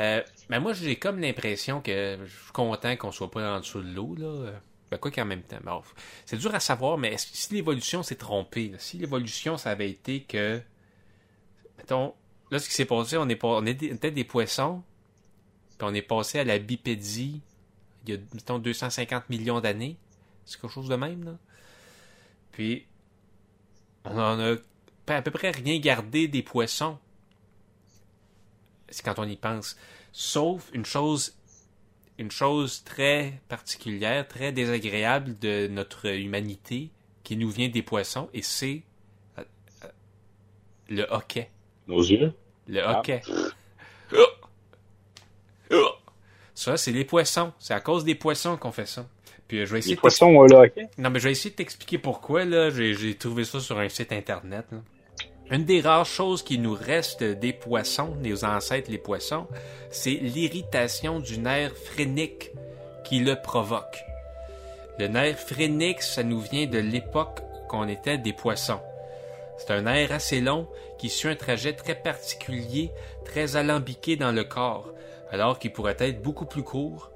Euh, 0.00 0.20
mais 0.50 0.58
moi, 0.58 0.72
j'ai 0.72 0.96
comme 0.96 1.20
l'impression 1.20 1.80
que 1.80 2.18
je 2.24 2.42
suis 2.42 2.52
content 2.52 2.96
qu'on 2.96 3.12
soit 3.12 3.30
pas 3.30 3.56
en 3.56 3.60
dessous 3.60 3.80
de 3.80 3.94
l'eau. 3.94 4.16
là. 4.16 4.50
Ben, 4.90 4.98
quoi 4.98 5.12
qu'en 5.12 5.24
même 5.24 5.42
temps. 5.42 5.58
C'est 6.24 6.36
dur 6.36 6.52
à 6.52 6.58
savoir, 6.58 6.98
mais 6.98 7.12
est-ce 7.12 7.30
que 7.30 7.36
si 7.36 7.54
l'évolution 7.54 8.02
s'est 8.02 8.16
trompée, 8.16 8.72
si 8.78 8.98
l'évolution, 8.98 9.56
ça 9.56 9.70
avait 9.70 9.90
été 9.90 10.22
que. 10.22 10.60
Mettons, 11.78 12.14
là, 12.50 12.58
ce 12.58 12.68
qui 12.68 12.74
s'est 12.74 12.84
passé, 12.84 13.16
on 13.16 13.28
est, 13.28 13.36
pas, 13.36 13.48
on 13.48 13.66
était 13.66 14.10
des 14.10 14.24
poissons, 14.24 14.82
puis 15.78 15.88
on 15.88 15.94
est 15.94 16.02
passé 16.02 16.40
à 16.40 16.44
la 16.44 16.58
bipédie 16.58 17.42
il 18.06 18.14
y 18.14 18.16
a, 18.16 18.20
mettons, 18.34 18.58
250 18.58 19.30
millions 19.30 19.60
d'années. 19.60 19.96
C'est 20.44 20.60
quelque 20.60 20.72
chose 20.72 20.88
de 20.88 20.96
même, 20.96 21.24
là. 21.24 21.38
Puis, 22.50 22.86
on 24.04 24.18
en 24.18 24.40
a 24.40 24.56
à 25.08 25.22
peu 25.22 25.30
près 25.30 25.52
rien 25.52 25.78
gardé 25.78 26.26
des 26.26 26.42
poissons. 26.42 26.98
C'est 28.88 29.04
quand 29.04 29.18
on 29.18 29.28
y 29.28 29.36
pense. 29.36 29.76
Sauf 30.12 30.70
une 30.72 30.84
chose, 30.84 31.36
une 32.18 32.30
chose 32.30 32.84
très 32.84 33.40
particulière, 33.48 34.26
très 34.26 34.52
désagréable 34.52 35.38
de 35.38 35.66
notre 35.68 36.06
humanité, 36.06 36.90
qui 37.24 37.36
nous 37.36 37.50
vient 37.50 37.68
des 37.68 37.82
poissons, 37.82 38.28
et 38.32 38.42
c'est 38.42 38.82
euh, 39.38 39.42
euh, 39.84 39.88
le 40.88 41.02
hockey. 41.10 41.50
Nos 41.88 42.00
yeux? 42.02 42.32
Le 42.68 42.80
hockey. 42.80 43.20
Ça, 46.54 46.76
c'est 46.76 46.92
les 46.92 47.04
poissons. 47.04 47.52
C'est 47.58 47.74
à 47.74 47.80
cause 47.80 48.04
des 48.04 48.14
poissons 48.14 48.56
qu'on 48.56 48.72
fait 48.72 48.86
ça. 48.86 49.06
Puis, 49.46 49.66
je 49.66 49.72
vais 49.72 49.78
essayer 49.80 49.94
les 49.94 50.00
poissons, 50.00 50.42
là, 50.44 50.62
ok? 50.62 50.88
Non, 50.98 51.10
mais 51.10 51.18
je 51.18 51.24
vais 51.24 51.32
essayer 51.32 51.50
de 51.50 51.56
t'expliquer 51.56 51.98
pourquoi. 51.98 52.44
là. 52.44 52.70
J'ai 52.70 53.14
trouvé 53.14 53.44
ça 53.44 53.60
sur 53.60 53.78
un 53.78 53.88
site 53.88 54.12
internet. 54.12 54.66
Là. 54.72 54.78
Une 55.48 55.64
des 55.64 55.80
rares 55.80 56.06
choses 56.06 56.42
qui 56.42 56.58
nous 56.58 56.74
reste 56.74 57.22
des 57.22 57.52
poissons, 57.52 58.16
des 58.20 58.44
ancêtres 58.44 58.90
les 58.90 58.98
poissons, 58.98 59.46
c'est 59.90 60.14
l'irritation 60.14 61.20
du 61.20 61.38
nerf 61.38 61.72
phrénique 61.72 62.50
qui 63.04 63.20
le 63.20 63.36
provoque. 63.36 64.02
Le 64.98 65.06
nerf 65.06 65.38
phrénique, 65.38 66.02
ça 66.02 66.24
nous 66.24 66.40
vient 66.40 66.66
de 66.66 66.78
l'époque 66.78 67.42
qu'on 67.68 67.86
était 67.86 68.18
des 68.18 68.32
poissons. 68.32 68.80
C'est 69.56 69.70
un 69.70 69.82
nerf 69.82 70.10
assez 70.10 70.40
long 70.40 70.66
qui 70.98 71.08
suit 71.08 71.28
un 71.28 71.36
trajet 71.36 71.74
très 71.74 71.94
particulier, 71.94 72.90
très 73.24 73.54
alambiqué 73.54 74.16
dans 74.16 74.32
le 74.32 74.42
corps, 74.42 74.90
alors 75.30 75.60
qu'il 75.60 75.72
pourrait 75.72 75.96
être 76.00 76.22
beaucoup 76.22 76.46
plus 76.46 76.64
court, 76.64 77.12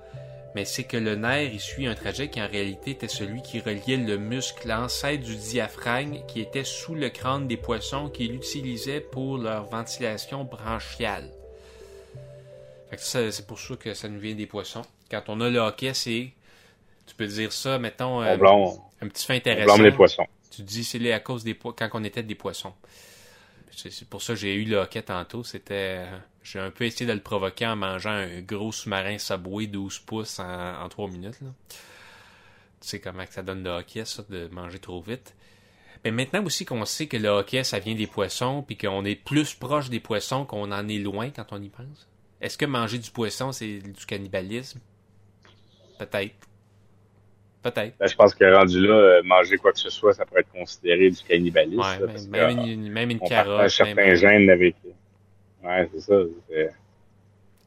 mais 0.54 0.64
c'est 0.64 0.84
que 0.84 0.96
le 0.96 1.14
nerf 1.14 1.52
il 1.52 1.60
suit 1.60 1.86
un 1.86 1.94
trajet 1.94 2.28
qui 2.28 2.42
en 2.42 2.48
réalité 2.48 2.92
était 2.92 3.08
celui 3.08 3.42
qui 3.42 3.60
reliait 3.60 3.96
le 3.96 4.18
muscle 4.18 4.70
ancêtre 4.72 5.22
du 5.22 5.36
diaphragme 5.36 6.18
qui 6.26 6.40
était 6.40 6.64
sous 6.64 6.94
le 6.94 7.08
crâne 7.08 7.46
des 7.46 7.56
poissons 7.56 8.08
qu'ils 8.08 8.34
utilisaient 8.34 9.00
pour 9.00 9.38
leur 9.38 9.64
ventilation 9.64 10.44
branchiale. 10.44 11.30
C'est 12.96 13.46
pour 13.46 13.58
ça 13.58 13.76
que 13.76 13.94
ça 13.94 14.08
nous 14.08 14.18
vient 14.18 14.34
des 14.34 14.46
poissons. 14.46 14.82
Quand 15.10 15.22
on 15.28 15.40
a 15.40 15.48
le 15.48 15.58
hockey, 15.58 15.94
c'est. 15.94 16.32
Tu 17.06 17.14
peux 17.16 17.26
dire 17.26 17.52
ça, 17.52 17.78
mettons. 17.78 18.22
Euh, 18.22 18.36
un 19.00 19.08
petit 19.08 19.26
fait 19.26 19.36
intéressant. 19.36 19.78
On 19.78 19.82
les 19.82 19.92
poissons. 19.92 20.26
Tu 20.50 20.62
dis 20.62 20.84
c'est 20.84 21.12
à 21.12 21.20
cause 21.20 21.44
des 21.44 21.54
quand 21.54 21.88
on 21.92 22.04
était 22.04 22.22
des 22.22 22.34
poissons. 22.34 22.74
C'est 23.70 24.08
pour 24.08 24.20
ça 24.20 24.34
que 24.34 24.40
j'ai 24.40 24.54
eu 24.54 24.64
le 24.64 24.78
hockey 24.78 25.02
tantôt. 25.02 25.44
C'était. 25.44 26.04
J'ai 26.42 26.58
un 26.58 26.70
peu 26.70 26.84
essayé 26.84 27.06
de 27.06 27.12
le 27.12 27.20
provoquer 27.20 27.66
en 27.66 27.76
mangeant 27.76 28.10
un 28.10 28.40
gros 28.40 28.72
sous-marin 28.72 29.18
Subway 29.18 29.66
12 29.66 29.98
pouces 30.00 30.38
en, 30.38 30.82
en 30.82 30.88
3 30.88 31.08
minutes. 31.08 31.40
Là. 31.42 31.48
Tu 31.68 32.88
sais 32.88 33.00
comment 33.00 33.24
que 33.26 33.32
ça 33.32 33.42
donne 33.42 33.62
le 33.62 33.70
hockey, 33.70 34.04
ça, 34.04 34.22
de 34.28 34.48
manger 34.48 34.78
trop 34.78 35.02
vite. 35.02 35.34
Mais 36.04 36.10
maintenant 36.10 36.42
aussi 36.44 36.64
qu'on 36.64 36.84
sait 36.86 37.06
que 37.06 37.16
le 37.18 37.28
hockey, 37.28 37.62
ça 37.62 37.78
vient 37.78 37.94
des 37.94 38.06
poissons, 38.06 38.62
puis 38.62 38.76
qu'on 38.76 39.04
est 39.04 39.16
plus 39.16 39.54
proche 39.54 39.90
des 39.90 40.00
poissons 40.00 40.46
qu'on 40.46 40.72
en 40.72 40.88
est 40.88 40.98
loin 40.98 41.30
quand 41.30 41.46
on 41.50 41.60
y 41.62 41.68
pense. 41.68 42.08
Est-ce 42.40 42.56
que 42.56 42.64
manger 42.64 42.98
du 42.98 43.10
poisson, 43.10 43.52
c'est 43.52 43.80
du 43.80 44.06
cannibalisme? 44.06 44.80
Peut-être. 45.98 46.34
Peut-être. 47.62 47.98
Ben, 47.98 48.06
je 48.06 48.14
pense 48.14 48.34
que 48.34 48.44
rendu 48.44 48.80
là, 48.80 48.94
euh, 48.94 49.22
manger 49.22 49.58
quoi 49.58 49.72
que 49.72 49.78
ce 49.78 49.90
soit, 49.90 50.14
ça 50.14 50.24
pourrait 50.24 50.40
être 50.40 50.52
considéré 50.52 51.10
du 51.10 51.18
cannibalisme. 51.28 51.82
Ouais, 51.82 52.28
même, 52.30 52.58
une, 52.60 52.90
même, 52.90 53.10
une, 53.10 53.20
carotte. 53.20 53.68
certains 53.68 54.14
gènes 54.14 54.48
avec. 54.48 54.74
Ouais, 55.62 55.88
c'est 55.92 56.00
ça. 56.00 56.14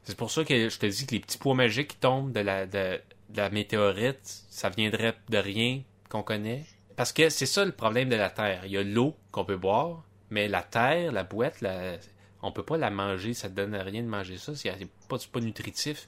C'est 0.04 0.16
pour 0.16 0.30
ça 0.30 0.44
que 0.44 0.68
je 0.68 0.78
te 0.78 0.86
dis 0.86 1.06
que 1.06 1.12
les 1.12 1.20
petits 1.20 1.38
pois 1.38 1.54
magiques 1.54 1.88
qui 1.88 1.96
tombent 1.96 2.32
de 2.32 2.40
la, 2.40 2.66
de, 2.66 3.00
la 3.34 3.50
météorite, 3.50 4.18
ça 4.22 4.68
viendrait 4.68 5.14
de 5.28 5.38
rien 5.38 5.80
qu'on 6.08 6.22
connaît. 6.22 6.64
Parce 6.96 7.12
que 7.12 7.28
c'est 7.28 7.46
ça 7.46 7.64
le 7.64 7.72
problème 7.72 8.08
de 8.08 8.16
la 8.16 8.30
Terre. 8.30 8.62
Il 8.66 8.72
y 8.72 8.78
a 8.78 8.82
l'eau 8.82 9.14
qu'on 9.32 9.44
peut 9.44 9.56
boire, 9.56 10.04
mais 10.30 10.48
la 10.48 10.62
Terre, 10.62 11.12
la 11.12 11.24
boîte, 11.24 11.60
la, 11.60 11.96
on 12.42 12.52
peut 12.52 12.62
pas 12.62 12.76
la 12.76 12.90
manger. 12.90 13.34
Ça 13.34 13.48
ne 13.48 13.54
donne 13.54 13.74
rien 13.74 14.02
de 14.02 14.08
manger 14.08 14.36
ça. 14.36 14.54
C'est 14.54 14.70
pas, 15.08 15.16
pas 15.32 15.40
nutritif 15.40 16.06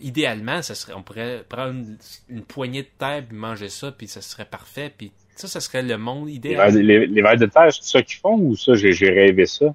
idéalement, 0.00 0.62
ça 0.62 0.74
serait, 0.74 0.94
on 0.94 1.02
pourrait 1.02 1.44
prendre 1.48 1.84
une, 2.28 2.42
poignée 2.42 2.82
de 2.82 2.88
terre 2.98 3.24
et 3.30 3.34
manger 3.34 3.68
ça, 3.68 3.92
puis 3.92 4.06
ça 4.06 4.20
serait 4.20 4.44
parfait. 4.44 4.92
Puis 4.96 5.12
ça, 5.34 5.48
ça 5.48 5.60
serait 5.60 5.82
le 5.82 5.98
monde 5.98 6.30
idéal. 6.30 6.74
Les, 6.76 7.06
les, 7.06 7.22
vers 7.22 7.36
de 7.36 7.46
terre, 7.46 7.72
c'est 7.72 7.84
ça 7.84 8.02
qu'ils 8.02 8.18
font 8.18 8.36
ou 8.38 8.56
ça, 8.56 8.74
j'ai 8.74 9.10
rêvé 9.10 9.46
ça? 9.46 9.74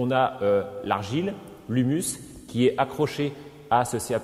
On 0.00 0.12
a 0.12 0.38
euh, 0.42 0.62
l'argile, 0.84 1.34
l'humus, 1.68 2.20
qui 2.46 2.68
est 2.68 2.78
accroché 2.78 3.32
à 3.68 3.84
ce 3.84 3.98
Ca++ 3.98 4.20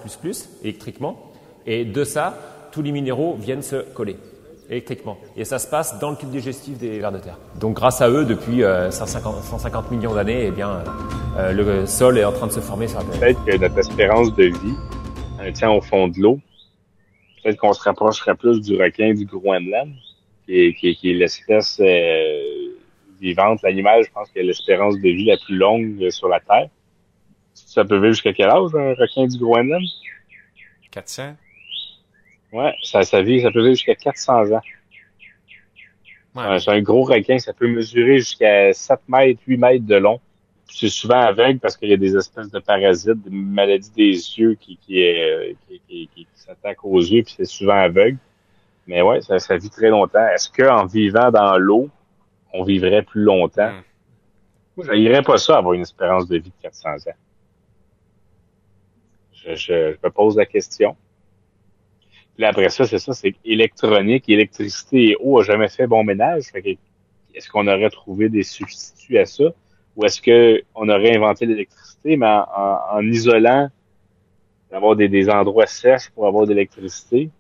électriquement. 0.63 1.33
Et 1.67 1.85
de 1.85 2.05
ça, 2.05 2.39
tous 2.71 2.81
les 2.81 2.93
minéraux 2.93 3.35
viennent 3.35 3.61
se 3.61 3.83
coller 3.93 4.17
électriquement. 4.71 5.19
Et 5.37 5.45
ça 5.45 5.59
se 5.59 5.67
passe 5.67 5.99
dans 5.99 6.13
le 6.13 6.17
tube 6.17 6.31
digestif 6.31 6.79
des 6.79 7.01
vers 7.01 7.11
de 7.11 7.19
terre. 7.19 7.39
Donc 7.59 7.75
grâce 7.75 8.01
à 8.01 8.09
eux, 8.09 8.25
depuis 8.25 8.63
150, 8.63 9.35
euh, 9.35 9.41
150 9.41 9.91
millions 9.91 10.15
d'années, 10.15 10.45
eh 10.47 10.53
bien, 10.53 10.85
euh, 11.39 11.51
le 11.51 11.87
sol 11.87 12.19
est 12.19 12.25
en 12.25 12.33
train 12.33 12.47
de 12.47 12.53
se 12.53 12.61
former 12.61 12.87
sur 12.87 13.01
la 13.01 13.07
planète. 13.07 13.37
Peut-être 13.45 13.59
que 13.59 13.65
notre 13.65 13.79
espérance 13.79 14.33
de 14.37 14.45
vie 14.45 15.53
tient 15.55 15.73
au 15.73 15.81
fond 15.81 16.07
de 16.07 16.21
l'eau. 16.21 16.39
Peut-être 17.43 17.59
qu'on 17.59 17.73
se 17.73 17.83
rapprocherait 17.83 18.37
plus 18.37 18.61
du 18.61 18.81
requin 18.81 19.13
du 19.13 19.27
Groenland, 19.27 19.91
qui 20.47 20.67
est, 20.67 20.75
qui 20.75 21.11
est, 21.11 21.15
l'espèce 21.15 21.81
vivante, 23.25 23.61
l'animal, 23.63 24.05
je 24.05 24.11
pense, 24.13 24.31
qui 24.31 24.39
a 24.39 24.43
l'espérance 24.43 24.97
de 24.97 25.09
vie 25.09 25.25
la 25.25 25.37
plus 25.37 25.57
longue 25.57 26.11
sur 26.11 26.29
la 26.29 26.41
Terre. 26.41 26.69
Ça 27.55 27.85
peut 27.85 27.97
vivre 27.97 28.13
jusqu'à 28.13 28.33
quel 28.33 28.49
âge, 28.51 28.75
un 28.75 28.95
requin 28.95 29.27
du 29.27 29.39
Groenland? 29.39 29.83
400. 30.91 31.35
Ouais, 32.53 32.75
ça, 32.83 33.03
ça 33.03 33.23
vit, 33.23 33.43
ça 33.43 33.51
peut 33.51 33.63
vivre 33.63 33.75
jusqu'à 33.75 33.95
400 33.95 34.53
ans. 34.53 34.61
Ouais. 36.35 36.59
c'est 36.59 36.71
un 36.71 36.83
gros 36.83 37.05
requin, 37.05 37.39
ça 37.39 37.53
peut 37.53 37.69
mesurer 37.69 38.19
jusqu'à 38.19 38.73
7 38.73 39.01
mètres, 39.09 39.41
8 39.47 39.57
mètres 39.57 39.87
de 39.87 39.97
long 39.97 40.21
c'est 40.75 40.89
souvent 40.89 41.21
aveugle 41.21 41.61
parce 41.61 41.77
qu'il 41.77 41.89
y 41.89 41.93
a 41.93 41.97
des 41.97 42.17
espèces 42.17 42.51
de 42.51 42.59
parasites, 42.59 43.23
des 43.23 43.31
maladies 43.31 43.91
des 43.97 44.13
yeux 44.13 44.55
qui, 44.55 44.77
qui, 44.77 45.07
euh, 45.07 45.53
qui, 45.69 46.09
qui, 46.15 46.27
s'attaquent 46.35 46.85
aux 46.85 47.01
yeux, 47.01 47.23
puis 47.23 47.35
c'est 47.37 47.45
souvent 47.45 47.75
aveugle. 47.75 48.19
Mais 48.87 49.01
ouais, 49.01 49.23
ça, 49.23 49.39
ça 49.39 49.57
vit 49.57 49.71
très 49.71 49.89
longtemps. 49.89 50.27
Est-ce 50.27 50.51
qu'en 50.51 50.87
vivant 50.87 51.31
dans 51.31 51.57
l'eau, 51.59 51.89
on 52.55 52.65
vivrait 52.65 53.03
plus 53.03 53.23
longtemps? 53.23 53.71
Mm. 53.71 53.83
Moi, 54.77 54.87
je 54.87 54.93
n'irais 54.93 55.23
pas 55.23 55.37
ça 55.37 55.59
avoir 55.59 55.75
une 55.75 55.83
espérance 55.83 56.27
de 56.27 56.39
vie 56.39 56.51
de 56.51 56.63
400 56.63 56.89
ans. 56.91 56.97
Je, 59.33 59.55
je, 59.55 59.97
me 60.03 60.11
pose 60.11 60.37
la 60.37 60.47
question. 60.47 60.97
Puis 62.35 62.45
après 62.45 62.71
ça, 62.71 62.87
c'est 62.87 62.99
ça, 62.99 63.13
c'est 63.13 63.35
électronique, 63.45 64.29
électricité 64.29 65.11
et 65.11 65.17
eau 65.21 65.41
a 65.41 65.45
jamais 65.45 65.69
fait 65.69 65.87
bon 65.87 66.03
ménage. 66.03 66.45
Est-ce 67.35 67.49
qu'on 67.51 67.69
aurait 67.69 67.91
trouvé 67.91 68.29
des 68.31 68.43
substituts 68.43 69.19
à 69.19 69.27
ça? 69.27 69.53
ou 69.97 70.05
est-ce 70.05 70.21
qu'on 70.21 70.89
aurait 70.89 71.17
inventé 71.17 71.47
l'électricité, 71.47 72.17
mais 72.17 72.27
en, 72.27 73.01
isolant, 73.03 73.69
d'avoir 74.71 74.97
des, 74.97 75.09
des 75.09 75.29
endroits 75.29 75.67
sèches 75.67 76.11
pour 76.11 76.27
avoir 76.27 76.47
de 76.47 76.53
l'électricité? 76.53 77.31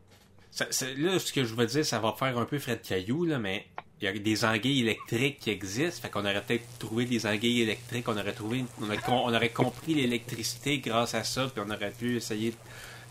là, 0.99 1.19
ce 1.19 1.33
que 1.33 1.45
je 1.45 1.55
veux 1.55 1.67
dire, 1.67 1.85
ça 1.85 1.99
va 1.99 2.13
faire 2.13 2.39
un 2.39 2.45
peu 2.45 2.59
frais 2.59 2.77
de 2.77 2.87
caillou, 2.87 3.25
là, 3.25 3.39
mais 3.39 3.65
il 4.05 4.17
y 4.17 4.19
a 4.19 4.23
des 4.23 4.45
anguilles 4.45 4.81
électriques 4.81 5.39
qui 5.41 5.51
existent. 5.51 6.03
Fait 6.03 6.11
qu'on 6.11 6.21
aurait 6.21 6.43
peut-être 6.43 6.67
trouvé 6.79 7.07
des 7.07 7.27
anguilles 7.27 7.63
électriques, 7.63 8.07
on 8.09 8.17
aurait 8.17 8.33
trouvé, 8.33 8.65
on 8.81 9.35
aurait, 9.35 9.49
compris 9.49 9.95
l'électricité 9.95 10.79
grâce 10.79 11.15
à 11.15 11.25
ça, 11.25 11.49
puis 11.53 11.65
on 11.67 11.71
aurait 11.71 11.91
pu 11.91 12.17
essayer 12.17 12.55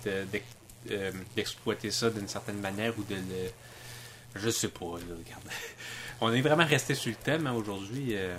euh, 0.08 0.24
d'exploiter 1.36 1.92
ça 1.92 2.10
d'une 2.10 2.28
certaine 2.28 2.60
manière 2.60 2.94
ou 2.98 3.04
de 3.04 3.16
le. 3.16 3.50
Je 4.36 4.50
sais 4.50 4.68
pas, 4.68 4.86
là, 4.86 5.16
regarde. 5.18 5.44
On 6.22 6.32
est 6.34 6.42
vraiment 6.42 6.66
resté 6.66 6.96
sur 6.96 7.12
le 7.12 7.18
thème 7.18 7.48
hein, 7.48 7.54
aujourd'hui. 7.54 8.10
Euh. 8.12 8.36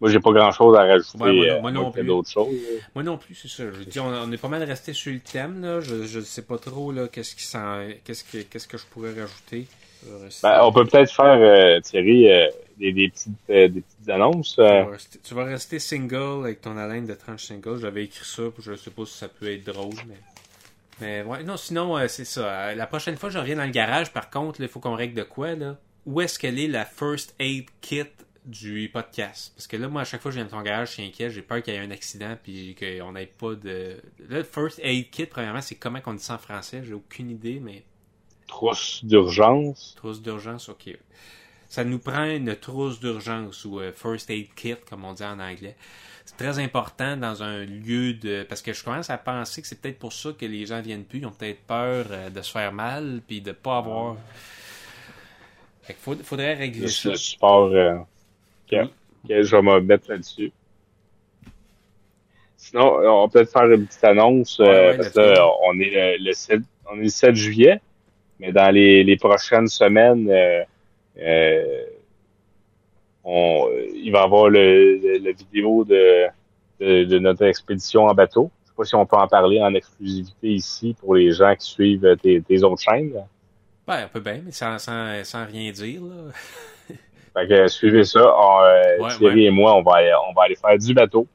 Moi, 0.00 0.10
j'ai 0.10 0.20
pas 0.20 0.32
grand-chose 0.32 0.76
à 0.76 0.82
rajouter. 0.82 1.18
moi, 1.18 1.28
euh, 1.28 1.70
non 1.70 1.90
plus. 1.90 2.04
d'autres 2.04 2.28
choses. 2.28 2.54
Moi 2.94 3.02
non 3.02 3.16
plus, 3.16 3.34
c'est 3.34 3.48
ça. 3.48 3.64
Je 3.72 3.84
dis, 3.84 3.98
on, 3.98 4.30
est 4.30 4.36
pas 4.36 4.48
mal 4.48 4.62
resté 4.62 4.92
sur 4.92 5.12
le 5.12 5.20
thème. 5.20 5.62
Là. 5.62 5.80
Je, 5.80 6.04
je 6.04 6.20
sais 6.20 6.42
pas 6.42 6.58
trop 6.58 6.92
là, 6.92 7.08
qu'est-ce, 7.08 7.34
qui 7.34 7.46
qu'est-ce, 8.04 8.24
que, 8.24 8.42
qu'est-ce 8.42 8.68
que 8.68 8.76
je 8.76 8.84
pourrais 8.86 9.18
rajouter. 9.18 9.66
Ben, 10.42 10.60
on 10.62 10.72
peut 10.72 10.84
peut-être 10.84 11.12
faire, 11.12 11.38
euh, 11.38 11.80
Thierry, 11.80 12.30
euh, 12.30 12.46
des, 12.78 12.92
des, 12.92 13.08
petites, 13.08 13.32
des 13.48 13.68
petites 13.68 14.08
annonces. 14.08 14.54
Tu 15.24 15.34
vas, 15.34 15.44
rester, 15.44 15.78
single 15.78 16.44
avec 16.44 16.60
ton 16.60 16.76
haleine 16.76 17.06
de 17.06 17.14
tranche 17.14 17.44
single. 17.44 17.78
J'avais 17.80 18.04
écrit 18.04 18.24
ça, 18.24 18.42
je 18.58 18.74
sais 18.74 18.90
pas 18.90 19.04
si 19.04 19.16
ça 19.16 19.28
peut 19.28 19.50
être 19.52 19.64
drôle, 19.64 19.94
mais... 20.06 20.16
Mais 21.00 21.22
ouais, 21.22 21.42
non, 21.42 21.56
sinon, 21.56 21.96
euh, 21.98 22.08
c'est 22.08 22.24
ça. 22.24 22.46
Euh, 22.46 22.74
la 22.74 22.86
prochaine 22.86 23.16
fois, 23.16 23.28
je 23.28 23.38
reviens 23.38 23.56
dans 23.56 23.64
le 23.64 23.70
garage, 23.70 24.12
par 24.12 24.30
contre, 24.30 24.60
il 24.60 24.68
faut 24.68 24.80
qu'on 24.80 24.94
règle 24.94 25.14
de 25.14 25.22
quoi, 25.24 25.54
là. 25.54 25.76
Où 26.06 26.20
est-ce 26.20 26.38
qu'elle 26.38 26.58
est 26.58 26.68
la 26.68 26.84
first 26.84 27.34
aid 27.38 27.66
kit 27.80 28.04
du 28.44 28.88
podcast? 28.92 29.52
Parce 29.56 29.66
que 29.66 29.76
là, 29.76 29.88
moi, 29.88 30.02
à 30.02 30.04
chaque 30.04 30.22
fois 30.22 30.30
que 30.30 30.36
je 30.36 30.40
viens 30.40 30.48
dans 30.48 30.58
ton 30.58 30.62
garage, 30.62 30.88
je 30.88 30.92
suis 30.94 31.04
inquiet, 31.04 31.30
j'ai 31.30 31.42
peur 31.42 31.62
qu'il 31.62 31.74
y 31.74 31.76
ait 31.76 31.80
un 31.80 31.90
accident, 31.90 32.36
puis 32.42 32.76
qu'on 32.76 33.12
n'ait 33.12 33.26
pas 33.26 33.54
de... 33.54 34.00
Là, 34.28 34.44
first 34.44 34.80
aid 34.82 35.10
kit, 35.10 35.26
premièrement, 35.26 35.60
c'est 35.60 35.74
comment 35.74 36.00
qu'on 36.00 36.14
dit 36.14 36.22
ça 36.22 36.34
en 36.34 36.38
français? 36.38 36.82
J'ai 36.84 36.94
aucune 36.94 37.30
idée, 37.30 37.60
mais... 37.60 37.82
Trousse 38.46 39.04
d'urgence. 39.04 39.94
Trousse 39.96 40.22
d'urgence, 40.22 40.68
ok. 40.68 40.96
Ça 41.68 41.84
nous 41.84 41.98
prend 41.98 42.24
une 42.24 42.54
trousse 42.54 43.00
d'urgence 43.00 43.64
ou 43.64 43.80
euh, 43.80 43.92
first 43.92 44.30
aid 44.30 44.54
kit, 44.54 44.76
comme 44.88 45.04
on 45.04 45.12
dit 45.12 45.24
en 45.24 45.38
anglais. 45.40 45.76
C'est 46.24 46.36
très 46.36 46.58
important 46.58 47.16
dans 47.16 47.42
un 47.42 47.64
lieu 47.64 48.14
de 48.14 48.44
parce 48.48 48.60
que 48.60 48.72
je 48.72 48.82
commence 48.82 49.10
à 49.10 49.18
penser 49.18 49.62
que 49.62 49.68
c'est 49.68 49.80
peut-être 49.80 49.98
pour 49.98 50.12
ça 50.12 50.30
que 50.32 50.44
les 50.44 50.66
gens 50.66 50.80
viennent 50.80 51.04
plus 51.04 51.20
ils 51.20 51.26
ont 51.26 51.30
peut-être 51.30 51.60
peur 51.66 52.06
euh, 52.10 52.30
de 52.30 52.42
se 52.42 52.50
faire 52.50 52.72
mal 52.72 53.20
puis 53.26 53.40
de 53.40 53.52
pas 53.52 53.78
avoir. 53.78 54.16
Fait 55.82 55.96
faudrait 56.00 56.54
régler 56.54 56.88
ça. 56.88 57.10
le 57.10 57.16
support 57.16 57.70
euh, 57.72 57.98
je 58.70 59.56
vais 59.56 59.62
me 59.62 59.80
mettre 59.80 60.10
là-dessus. 60.10 60.52
Sinon 62.56 62.98
on 63.04 63.28
peut 63.28 63.40
peut-être 63.40 63.52
faire 63.52 63.70
une 63.70 63.86
petite 63.86 64.04
annonce 64.04 64.56
parce 64.56 65.10
que 65.10 65.40
on 65.68 65.78
est 65.78 66.18
le, 66.18 66.32
7 66.32 66.60
on 66.90 66.98
est 66.98 67.04
le 67.04 67.08
7 67.08 67.34
juillet 67.36 67.80
mais 68.38 68.52
dans 68.52 68.70
les, 68.70 69.02
les 69.04 69.16
prochaines 69.16 69.68
semaines 69.68 70.28
euh, 71.18 71.84
on, 73.24 73.68
il 73.94 74.10
va 74.12 74.20
y 74.20 74.22
avoir 74.22 74.48
le, 74.48 75.18
la 75.18 75.32
vidéo 75.32 75.84
de, 75.84 76.26
de, 76.80 77.18
notre 77.18 77.44
expédition 77.44 78.04
en 78.04 78.14
bateau. 78.14 78.50
Je 78.64 78.68
sais 78.68 78.74
pas 78.76 78.84
si 78.84 78.94
on 78.94 79.06
peut 79.06 79.16
en 79.16 79.26
parler 79.26 79.60
en 79.60 79.74
exclusivité 79.74 80.48
ici 80.48 80.94
pour 81.00 81.14
les 81.14 81.32
gens 81.32 81.54
qui 81.56 81.66
suivent 81.66 82.16
tes, 82.22 82.40
tes 82.42 82.62
autres 82.62 82.82
chaînes. 82.82 83.12
Ben, 83.86 84.04
un 84.04 84.08
peu 84.08 84.20
bien, 84.20 84.40
mais 84.44 84.52
sans, 84.52 84.78
sans, 84.78 85.24
sans 85.24 85.44
rien 85.46 85.70
dire. 85.72 86.02
Là. 86.02 86.94
fait 87.34 87.48
que 87.48 87.66
suivez 87.68 88.04
ça. 88.04 88.20
euh, 88.20 89.08
Thierry 89.16 89.46
et 89.46 89.50
moi, 89.50 89.74
on 89.76 89.82
va, 89.82 89.98
on 90.28 90.32
va 90.32 90.42
aller 90.44 90.56
faire 90.56 90.78
du 90.78 90.94
bateau. 90.94 91.26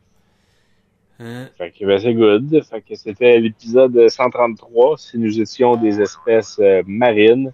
Hein? 1.21 1.49
Fait 1.57 1.71
que 1.71 1.85
ben, 1.85 1.99
c'est 1.99 2.13
good. 2.13 2.63
Fait 2.63 2.81
que 2.81 2.95
c'était 2.95 3.39
l'épisode 3.39 4.09
133. 4.09 4.97
Si 4.97 5.17
nous 5.17 5.39
étions 5.39 5.75
des 5.75 6.01
espèces 6.01 6.57
euh, 6.59 6.81
marines, 6.87 7.53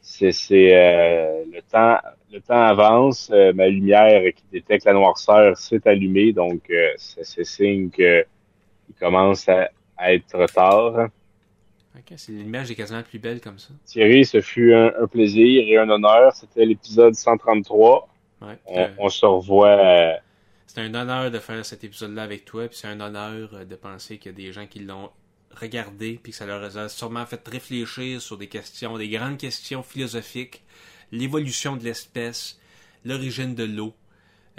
c'est 0.00 0.32
euh, 0.52 1.44
le 1.52 1.60
temps 1.62 1.98
le 2.32 2.40
temps 2.40 2.62
avance, 2.62 3.30
euh, 3.30 3.52
ma 3.52 3.68
lumière 3.68 4.22
qui 4.34 4.42
détecte 4.50 4.86
la 4.86 4.94
noirceur 4.94 5.58
s'est 5.58 5.86
allumée, 5.86 6.32
donc 6.32 6.62
c'est 6.96 7.44
signe 7.44 7.90
qu'il 7.90 8.24
commence 8.98 9.46
à, 9.50 9.68
être 9.98 10.46
tard. 10.46 11.08
Ok, 11.94 12.18
l'image 12.28 12.70
est 12.70 12.74
quasiment 12.74 13.02
plus 13.02 13.18
belle 13.18 13.42
comme 13.42 13.58
ça. 13.58 13.68
Thierry, 13.84 14.24
ce 14.24 14.40
fut 14.40 14.72
un, 14.72 15.06
plaisir 15.06 15.62
et 15.68 15.76
un 15.76 15.90
honneur. 15.90 16.32
C'était 16.34 16.64
l'épisode 16.64 17.14
133. 17.14 18.08
Ouais, 18.40 18.48
on, 18.66 18.88
on, 18.98 19.08
se 19.10 19.26
revoit. 19.26 20.16
Euh, 20.72 20.80
c'est 20.80 20.80
un 20.80 20.94
honneur 20.94 21.30
de 21.30 21.38
faire 21.38 21.64
cet 21.64 21.84
épisode-là 21.84 22.22
avec 22.22 22.44
toi, 22.44 22.68
puis 22.68 22.76
c'est 22.76 22.88
un 22.88 23.00
honneur 23.00 23.66
de 23.66 23.76
penser 23.76 24.18
qu'il 24.18 24.32
y 24.32 24.34
a 24.34 24.36
des 24.36 24.52
gens 24.52 24.66
qui 24.66 24.80
l'ont 24.80 25.10
regardé, 25.50 26.18
puis 26.22 26.32
que 26.32 26.38
ça 26.38 26.46
leur 26.46 26.76
a 26.76 26.88
sûrement 26.88 27.26
fait 27.26 27.46
réfléchir 27.46 28.20
sur 28.20 28.38
des 28.38 28.48
questions, 28.48 28.96
des 28.96 29.08
grandes 29.08 29.38
questions 29.38 29.82
philosophiques 29.82 30.62
l'évolution 31.10 31.76
de 31.76 31.84
l'espèce, 31.84 32.58
l'origine 33.04 33.54
de 33.54 33.64
l'eau, 33.64 33.94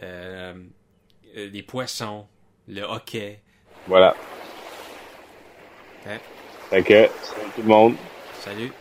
euh, 0.04 0.54
euh, 1.36 1.50
les 1.50 1.64
poissons, 1.64 2.28
le 2.68 2.82
hockey. 2.84 3.42
Voilà. 3.88 4.16
Fait 6.70 6.84
que, 6.84 7.08
salut 7.24 7.52
tout 7.56 7.62
le 7.62 7.68
monde. 7.68 7.96
Salut. 8.40 8.72